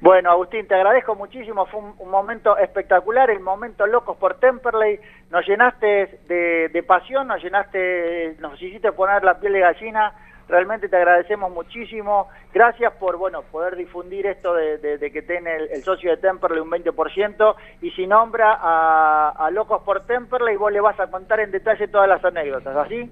[0.00, 4.98] Bueno, Agustín, te agradezco muchísimo, fue un, momento espectacular, el momento locos por Temperley,
[5.30, 10.12] nos llenaste de, pasión, nos llenaste, nos hiciste poner la piel de gallina,
[10.48, 16.10] realmente te agradecemos muchísimo, gracias por, bueno, poder difundir esto de, que tiene el, socio
[16.10, 21.06] de Temperley un 20%, y si nombra a, Locos por Temperley, vos le vas a
[21.06, 23.10] contar en detalle todas las anécdotas, ¿así?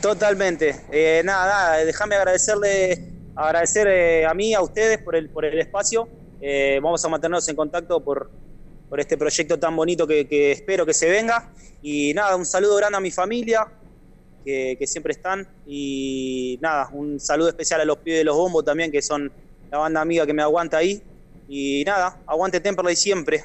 [0.00, 5.44] Totalmente, eh, nada, nada, déjame agradecerle agradecer eh, a mí, a ustedes por el, por
[5.44, 6.08] el espacio.
[6.40, 8.30] Eh, vamos a mantenernos en contacto por,
[8.88, 11.50] por este proyecto tan bonito que, que espero que se venga.
[11.82, 13.66] Y nada, un saludo grande a mi familia,
[14.44, 15.46] que, que siempre están.
[15.66, 19.30] Y nada, un saludo especial a los pibes de los bombos también, que son
[19.70, 21.02] la banda amiga que me aguanta ahí.
[21.48, 23.44] Y nada, aguante Temperley siempre.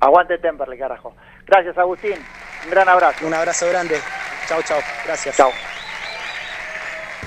[0.00, 1.14] Aguante Temperley, carajo.
[1.46, 2.16] Gracias, Agustín.
[2.64, 3.26] Un gran abrazo.
[3.26, 3.96] Un abrazo grande.
[4.48, 4.80] Chao, chao.
[5.04, 5.36] Gracias.
[5.36, 5.50] Chao.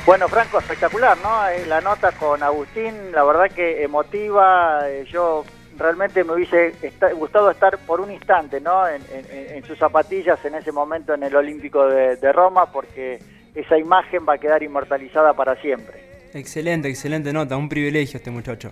[0.10, 1.48] Bueno, Franco, espectacular, ¿no?
[1.50, 4.90] Eh, La nota con Agustín, la verdad que emotiva.
[4.90, 5.46] Eh, Yo
[5.78, 6.74] realmente me hubiese
[7.14, 8.88] gustado estar por un instante, ¿no?
[8.88, 13.20] En, en- en sus zapatillas en ese momento en el Olímpico de, de Roma, porque
[13.54, 16.02] esa imagen va a quedar inmortalizada para siempre.
[16.34, 18.72] Excelente, excelente nota, un privilegio este muchacho.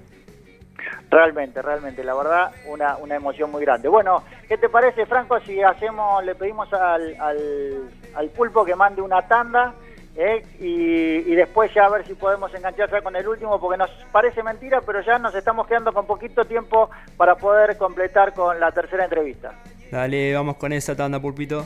[1.11, 3.89] Realmente, realmente, la verdad, una, una emoción muy grande.
[3.89, 9.03] Bueno, ¿qué te parece, Franco, si hacemos, le pedimos al, al, al pulpo que mande
[9.03, 9.75] una tanda
[10.17, 13.77] eh, y, y después ya a ver si podemos enganchar ya con el último, porque
[13.77, 18.59] nos parece mentira, pero ya nos estamos quedando con poquito tiempo para poder completar con
[18.59, 19.53] la tercera entrevista.
[19.91, 21.65] Dale, vamos con esa tanda, pulpito.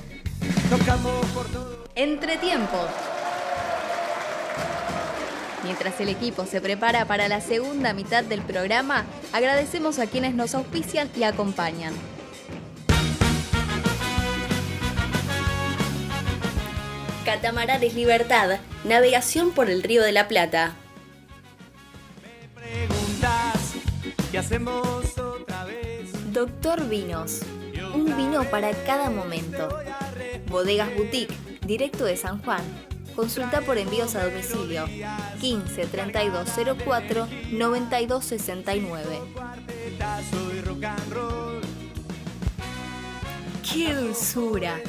[1.95, 2.77] Entretiempo.
[5.63, 10.55] Mientras el equipo se prepara para la segunda mitad del programa, agradecemos a quienes nos
[10.55, 11.93] auspician y acompañan.
[17.25, 20.73] Catamaranes Libertad, navegación por el Río de la Plata.
[22.55, 23.73] Preguntas,
[24.31, 26.09] ¿qué hacemos otra vez?
[26.33, 27.41] Doctor Vinos,
[27.93, 29.69] un vino para cada momento.
[30.47, 32.63] Bodegas Boutique, directo de San Juan.
[33.15, 34.85] Consulta por envíos a domicilio
[35.39, 39.19] 15 3204 9269.
[40.31, 41.61] Soy rock and roll.
[43.61, 44.79] ¡Qué dulzura!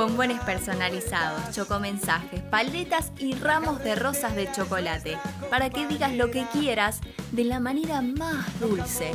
[0.00, 5.18] Bombones personalizados, chocomensajes, paletas y ramos de rosas de chocolate
[5.50, 7.00] para que digas lo que quieras
[7.32, 9.12] de la manera más dulce.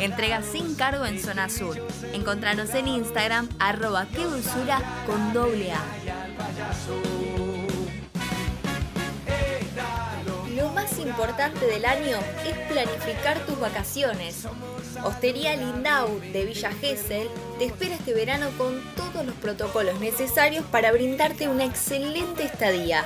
[0.00, 1.76] Entrega sin cargo en Zona Sur.
[2.12, 5.82] Encontranos en Instagram arroba dulzura con doble A.
[10.56, 14.48] Lo más importante del año es planificar tus vacaciones.
[15.04, 17.28] Hostería Lindau de Villa Gesell
[17.58, 23.04] te espera este verano con todos los protocolos necesarios para brindarte una excelente estadía.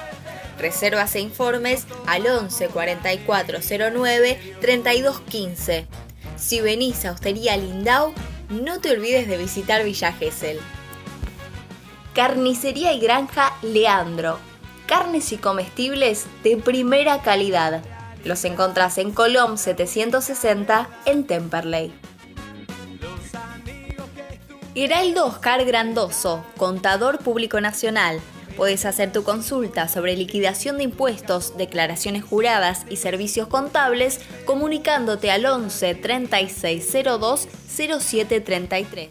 [0.58, 3.58] Reservas e informes al 11 44
[3.94, 5.86] 09 32 15.
[6.36, 8.12] Si venís a Hostería Lindau,
[8.48, 10.60] no te olvides de visitar Villa Gesell.
[12.14, 14.38] Carnicería y Granja Leandro.
[14.86, 17.82] Carnes y comestibles de primera calidad.
[18.24, 21.92] Los encontrás en Colom 760 en Temperley.
[24.74, 28.20] Heraldo Oscar Grandoso, contador público nacional.
[28.56, 35.44] Puedes hacer tu consulta sobre liquidación de impuestos, declaraciones juradas y servicios contables comunicándote al
[35.44, 39.08] 11 3602 0733.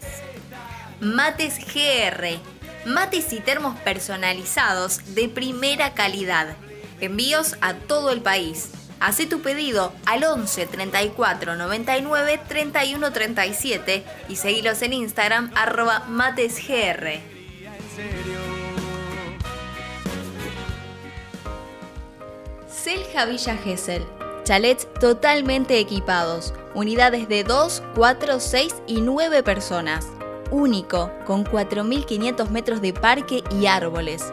[1.00, 2.38] Mates GR.
[2.86, 6.56] Mates y termos personalizados de primera calidad.
[7.00, 8.70] Envíos a todo el país.
[9.02, 17.18] Hacé tu pedido al 11 34 99 31 37 y seguilos en Instagram arroba matesgr.
[22.68, 24.04] Selja Villa Gesell.
[24.44, 26.54] Chalets totalmente equipados.
[26.72, 30.06] Unidades de 2, 4, 6 y 9 personas.
[30.52, 34.32] Único, con 4.500 metros de parque y árboles.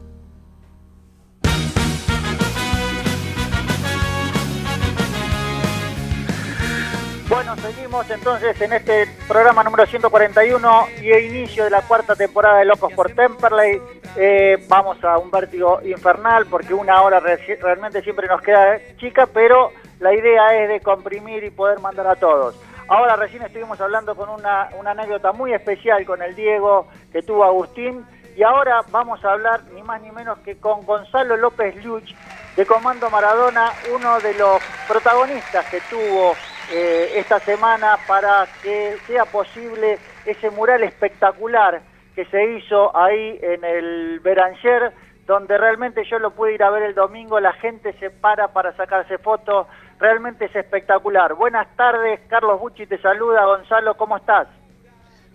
[7.33, 12.57] Bueno, seguimos entonces en este programa número 141 y el inicio de la cuarta temporada
[12.59, 13.81] de Locos por Temperley.
[14.17, 19.27] Eh, vamos a un vértigo infernal porque una hora re- realmente siempre nos queda chica,
[19.33, 19.71] pero
[20.01, 22.53] la idea es de comprimir y poder mandar a todos.
[22.89, 27.45] Ahora recién estuvimos hablando con una, una anécdota muy especial con el Diego que tuvo
[27.45, 28.05] Agustín
[28.35, 32.13] y ahora vamos a hablar ni más ni menos que con Gonzalo López Luch
[32.57, 36.35] de Comando Maradona, uno de los protagonistas que tuvo
[36.71, 41.81] eh, esta semana para que sea posible ese mural espectacular
[42.15, 44.91] que se hizo ahí en el Beranger,
[45.25, 48.75] donde realmente yo lo pude ir a ver el domingo, la gente se para para
[48.75, 49.67] sacarse fotos,
[49.99, 51.33] realmente es espectacular.
[51.35, 54.47] Buenas tardes, Carlos Bucci te saluda, Gonzalo, ¿cómo estás?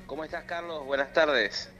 [0.06, 0.84] ¿Cómo estás, Carlos?
[0.86, 1.72] Buenas tardes.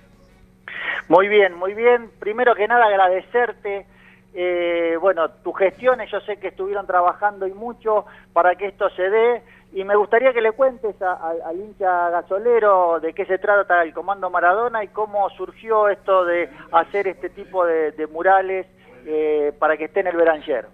[1.09, 2.11] Muy bien, muy bien.
[2.18, 3.86] Primero que nada agradecerte.
[4.35, 9.09] Eh, bueno, tus gestiones, yo sé que estuvieron trabajando y mucho para que esto se
[9.09, 9.43] dé.
[9.72, 14.31] Y me gustaría que le cuentes al hincha gasolero de qué se trata el Comando
[14.31, 18.66] Maradona y cómo surgió esto de hacer este tipo de, murales
[19.05, 20.66] eh, para que esté en el Beranger.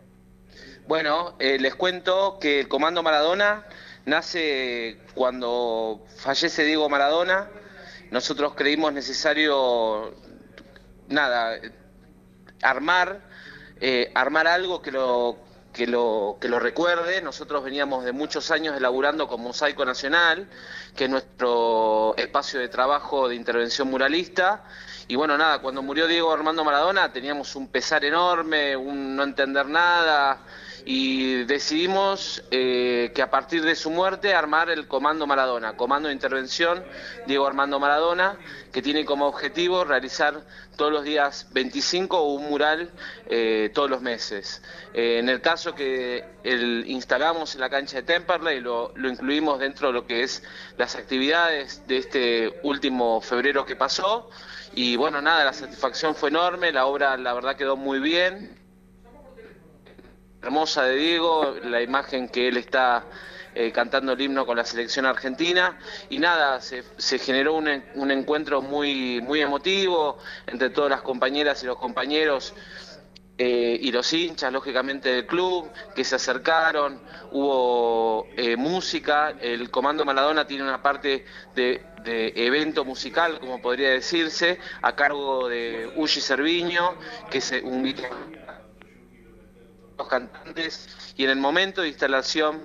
[0.87, 3.65] Bueno, eh, les cuento que el Comando Maradona
[4.05, 7.49] nace cuando fallece Diego Maradona.
[8.11, 10.15] Nosotros creímos necesario,
[11.09, 11.57] nada,
[12.63, 13.21] armar,
[13.85, 15.39] eh, armar algo que lo,
[15.73, 17.21] que, lo, que lo recuerde.
[17.21, 20.49] Nosotros veníamos de muchos años elaborando con Mosaico Nacional,
[20.95, 24.63] que es nuestro espacio de trabajo de intervención muralista.
[25.09, 29.67] Y bueno, nada, cuando murió Diego Armando Maradona teníamos un pesar enorme, un no entender
[29.67, 30.39] nada,
[30.85, 36.15] y decidimos eh, que a partir de su muerte armar el Comando Maradona, Comando de
[36.15, 36.85] Intervención
[37.27, 38.37] Diego Armando Maradona,
[38.73, 40.43] que tiene como objetivo realizar
[40.77, 42.91] todos los días 25 un mural
[43.27, 44.63] eh, todos los meses.
[44.95, 46.25] Eh, en el caso que
[46.87, 50.43] instalamos en la cancha de Temperley, lo, lo incluimos dentro de lo que es
[50.79, 54.31] las actividades de este último febrero que pasó.
[54.75, 58.62] Y bueno, nada, la satisfacción fue enorme, la obra la verdad quedó muy bien,
[60.43, 63.05] hermosa de Diego, la imagen que él está
[63.55, 65.79] eh, cantando el himno con la selección argentina
[66.11, 66.83] y nada, se,
[67.19, 72.55] generó un, encuentro muy, muy emotivo entre todas las compañeras y los compañeros.
[73.39, 77.01] Eh, y los hinchas, lógicamente, del club, que se acercaron,
[77.33, 81.25] hubo eh, música, el Comando Maradona tiene una parte
[81.55, 86.95] de, evento musical, como podría decirse, a cargo de Uji Cerviño,
[87.31, 87.83] que es un
[89.97, 92.65] los cantantes y en el momento de instalación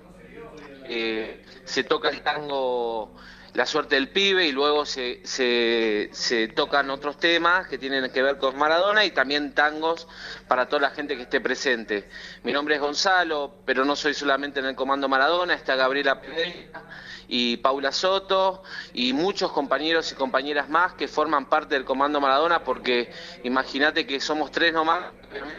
[0.90, 3.16] eh, se toca el tango
[3.54, 8.22] La suerte del pibe y luego se, se, se, tocan otros temas que tienen que
[8.22, 10.08] ver con Maradona y también tangos
[10.48, 12.08] para toda la gente que esté presente.
[12.44, 16.84] Mi nombre es Gonzalo, pero no soy solamente en el Comando Maradona, está Gabriela Pereira
[17.28, 18.64] y Paula Soto
[18.94, 23.12] y muchos compañeros y compañeras más que forman parte del Comando Maradona porque
[23.44, 25.06] imagínate que somos tres nomás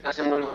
[0.05, 0.49] hacemos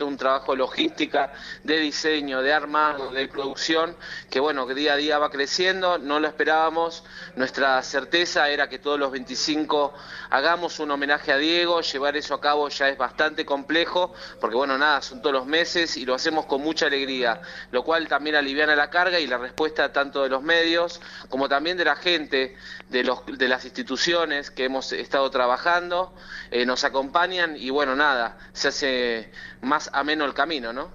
[0.00, 1.32] un trabajo de logística,
[1.62, 3.96] de diseño, de armado, de producción,
[4.30, 7.04] que bueno, que día a día va creciendo, no lo esperábamos,
[7.36, 9.92] nuestra certeza era que todos los 25
[10.30, 14.76] hagamos un homenaje a Diego, llevar eso a cabo ya es bastante complejo, porque bueno,
[14.76, 17.40] nada, son todos los meses y lo hacemos con mucha alegría,
[17.70, 21.76] lo cual también aliviana la carga y la respuesta tanto de los medios como también
[21.76, 22.56] de la gente,
[22.88, 26.14] de, los, de las instituciones que hemos estado trabajando,
[26.50, 30.90] eh, nos acompañan y bueno, nada, se hace más ameno el camino, ¿no?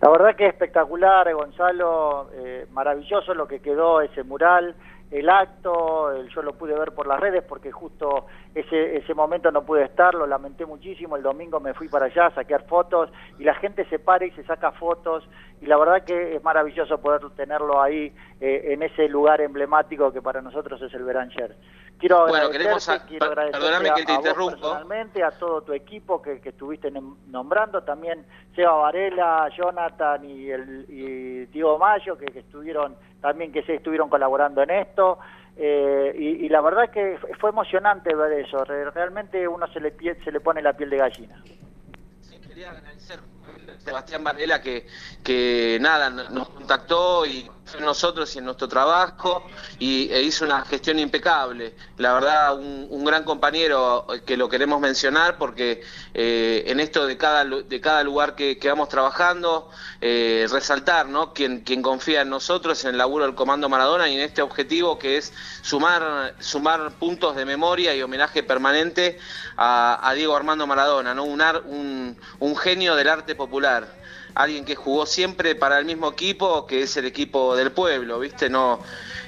[0.00, 4.74] La verdad que es espectacular, Gonzalo, eh, maravilloso lo que quedó ese mural,
[5.10, 9.64] el acto, yo lo pude ver por las redes porque justo ese, ese momento no
[9.64, 13.44] pude estar, lo lamenté muchísimo, el domingo me fui para allá a saquear fotos y
[13.44, 15.28] la gente se para y se saca fotos
[15.60, 20.22] y la verdad que es maravilloso poder tenerlo ahí eh, en ese lugar emblemático que
[20.22, 21.56] para nosotros es el Beranger.
[21.98, 26.90] Quiero bueno, quiero que te a, personalmente, a todo tu equipo que, estuviste
[27.26, 28.24] nombrando, también
[28.56, 34.62] Seba Varela, Jonathan y, el, y Diego Mayo, que, estuvieron también que se estuvieron colaborando
[34.62, 35.18] en esto.
[35.56, 39.94] Eh, y, la verdad es que fue emocionante ver eso, realmente uno se le,
[40.24, 41.42] se le pone la piel de gallina.
[42.22, 43.20] Sí, quería agradecer
[43.78, 44.86] Sebastián Varela que,
[45.22, 49.46] que nada, nos contactó y en nosotros y en nuestro trabajo
[49.78, 51.74] y e hizo una gestión impecable.
[51.96, 55.82] La verdad, un, gran compañero que lo queremos mencionar porque
[56.14, 61.32] eh, en esto de cada, de cada lugar que, vamos trabajando, eh, resaltar ¿no?
[61.32, 64.98] Quien, quien confía en nosotros, en el laburo del Comando Maradona y en este objetivo
[64.98, 69.18] que es sumar, sumar puntos de memoria y homenaje permanente
[69.56, 71.24] a, Diego Armando Maradona, ¿no?
[71.24, 73.99] un, un, un genio del arte popular
[74.34, 78.48] alguien que jugó siempre para el mismo equipo, que es el equipo del pueblo, ¿viste?
[78.48, 78.80] No,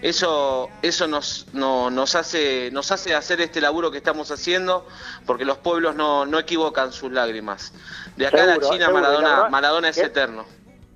[0.02, 4.86] eso eso nos, nos, hace, nos hace hacer este laburo que estamos haciendo,
[5.26, 7.72] porque los pueblos no, no equivocan sus lágrimas.
[8.16, 10.44] De acá a la China, Maradona, Maradona es, eterno.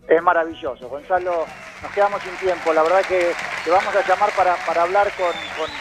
[0.09, 0.89] Es maravilloso.
[0.89, 1.47] Gonzalo,
[1.83, 2.73] nos quedamos sin tiempo.
[2.73, 3.33] La verdad que
[3.65, 5.33] te vamos a llamar para, para hablar con,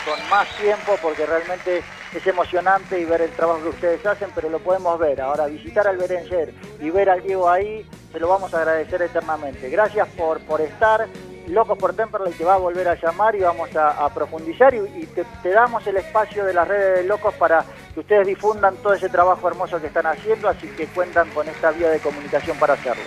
[0.05, 1.83] con más tiempo, porque realmente
[2.17, 5.21] es emocionante y ver el trabajo que ustedes hacen, pero lo podemos ver.
[5.21, 9.69] Ahora, visitar al Berenger y ver al Diego ahí, se lo vamos a agradecer eternamente.
[9.69, 11.07] Gracias por, por estar.
[11.47, 15.05] Locos por Temperley te va a volver a llamar y vamos a, profundizar y,
[15.43, 17.63] te, damos el espacio de las redes de Locos para
[17.93, 21.71] que ustedes difundan todo ese trabajo hermoso que están haciendo, así que cuentan con esta
[21.71, 23.03] vía de comunicación para hacerlo.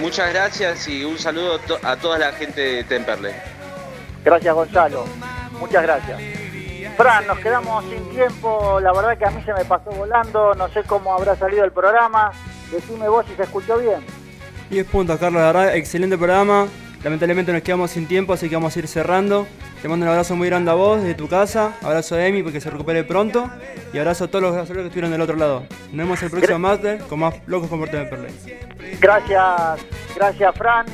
[0.00, 3.34] Muchas gracias y un saludo a toda la gente de Temperley.
[4.24, 5.04] Gracias, Gonzalo.
[5.60, 6.39] Muchas gracias.
[7.00, 8.78] Fran, nos quedamos sin tiempo.
[8.78, 10.54] La verdad que a mí se me pasó volando.
[10.54, 12.30] No sé cómo habrá salido el programa.
[12.70, 14.04] Decime vos si se escuchó bien.
[14.68, 16.66] 10 puntos, Carlos, la verdad, excelente programa.
[17.02, 19.46] Lamentablemente nos quedamos sin tiempo, así que vamos a ir cerrando.
[19.80, 21.72] Te mando un abrazo muy grande a vos desde tu casa.
[21.80, 23.48] Abrazo a Emi porque se recupere pronto.
[23.94, 25.64] Y abrazo a todos los gasoleros que estuvieron del otro lado.
[25.86, 28.34] Nos vemos el próximo martes con más locos con de Perley.
[29.00, 29.80] Gracias,
[30.14, 30.84] gracias, Fran.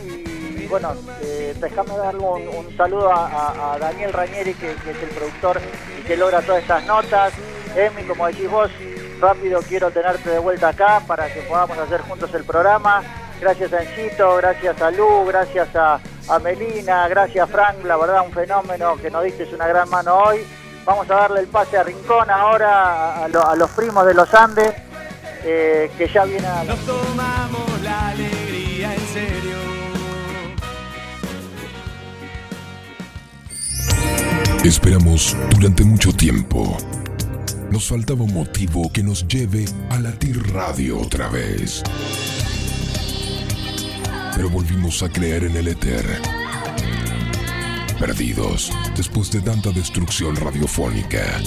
[0.57, 5.61] Y bueno, eh, déjame darle un, un saludo a, Daniel Rañeri, que, es el productor
[5.99, 7.33] y que logra todas estas notas.
[7.75, 8.71] Emi, como decís vos,
[9.21, 13.03] rápido quiero tenerte de vuelta acá para que podamos hacer juntos el programa.
[13.41, 16.01] Gracias a Encito, gracias a Lu, gracias a,
[16.43, 20.47] Melina, gracias Frank, la verdad un fenómeno que nos diste una gran mano hoy.
[20.85, 24.33] Vamos a darle el pase a Rincón ahora, a, lo- a los primos de los
[24.35, 24.73] Andes,
[25.45, 26.65] eh, que ya vienen a...
[26.65, 29.56] Nos tomamos la alegría en serio.
[34.65, 36.77] Esperamos durante mucho tiempo.
[37.71, 41.83] Nos faltaba un motivo que nos lleve a latir radio otra vez.
[44.35, 46.05] Pero volvimos a creer en el éter.
[47.99, 51.41] Perdidos después de tanta destrucción radiofónica.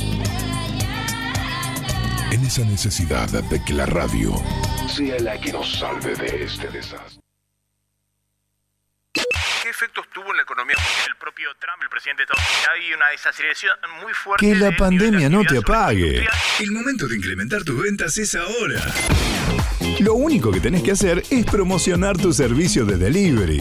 [2.32, 4.34] En esa necesidad de que la radio
[4.88, 7.19] sea la que nos salve de este desastre.
[9.80, 10.76] ¿Qué efectos tuvo en la economía
[11.08, 12.70] el propio Trump, el presidente de Estados Unidos?
[12.76, 13.72] Hay una desaceleración
[14.04, 14.46] muy fuerte.
[14.46, 16.28] Que la de- pandemia no te apague.
[16.60, 18.82] El momento de incrementar tus ventas es ahora.
[20.02, 23.58] Lo único que tenés que hacer es promocionar tu servicio de delivery.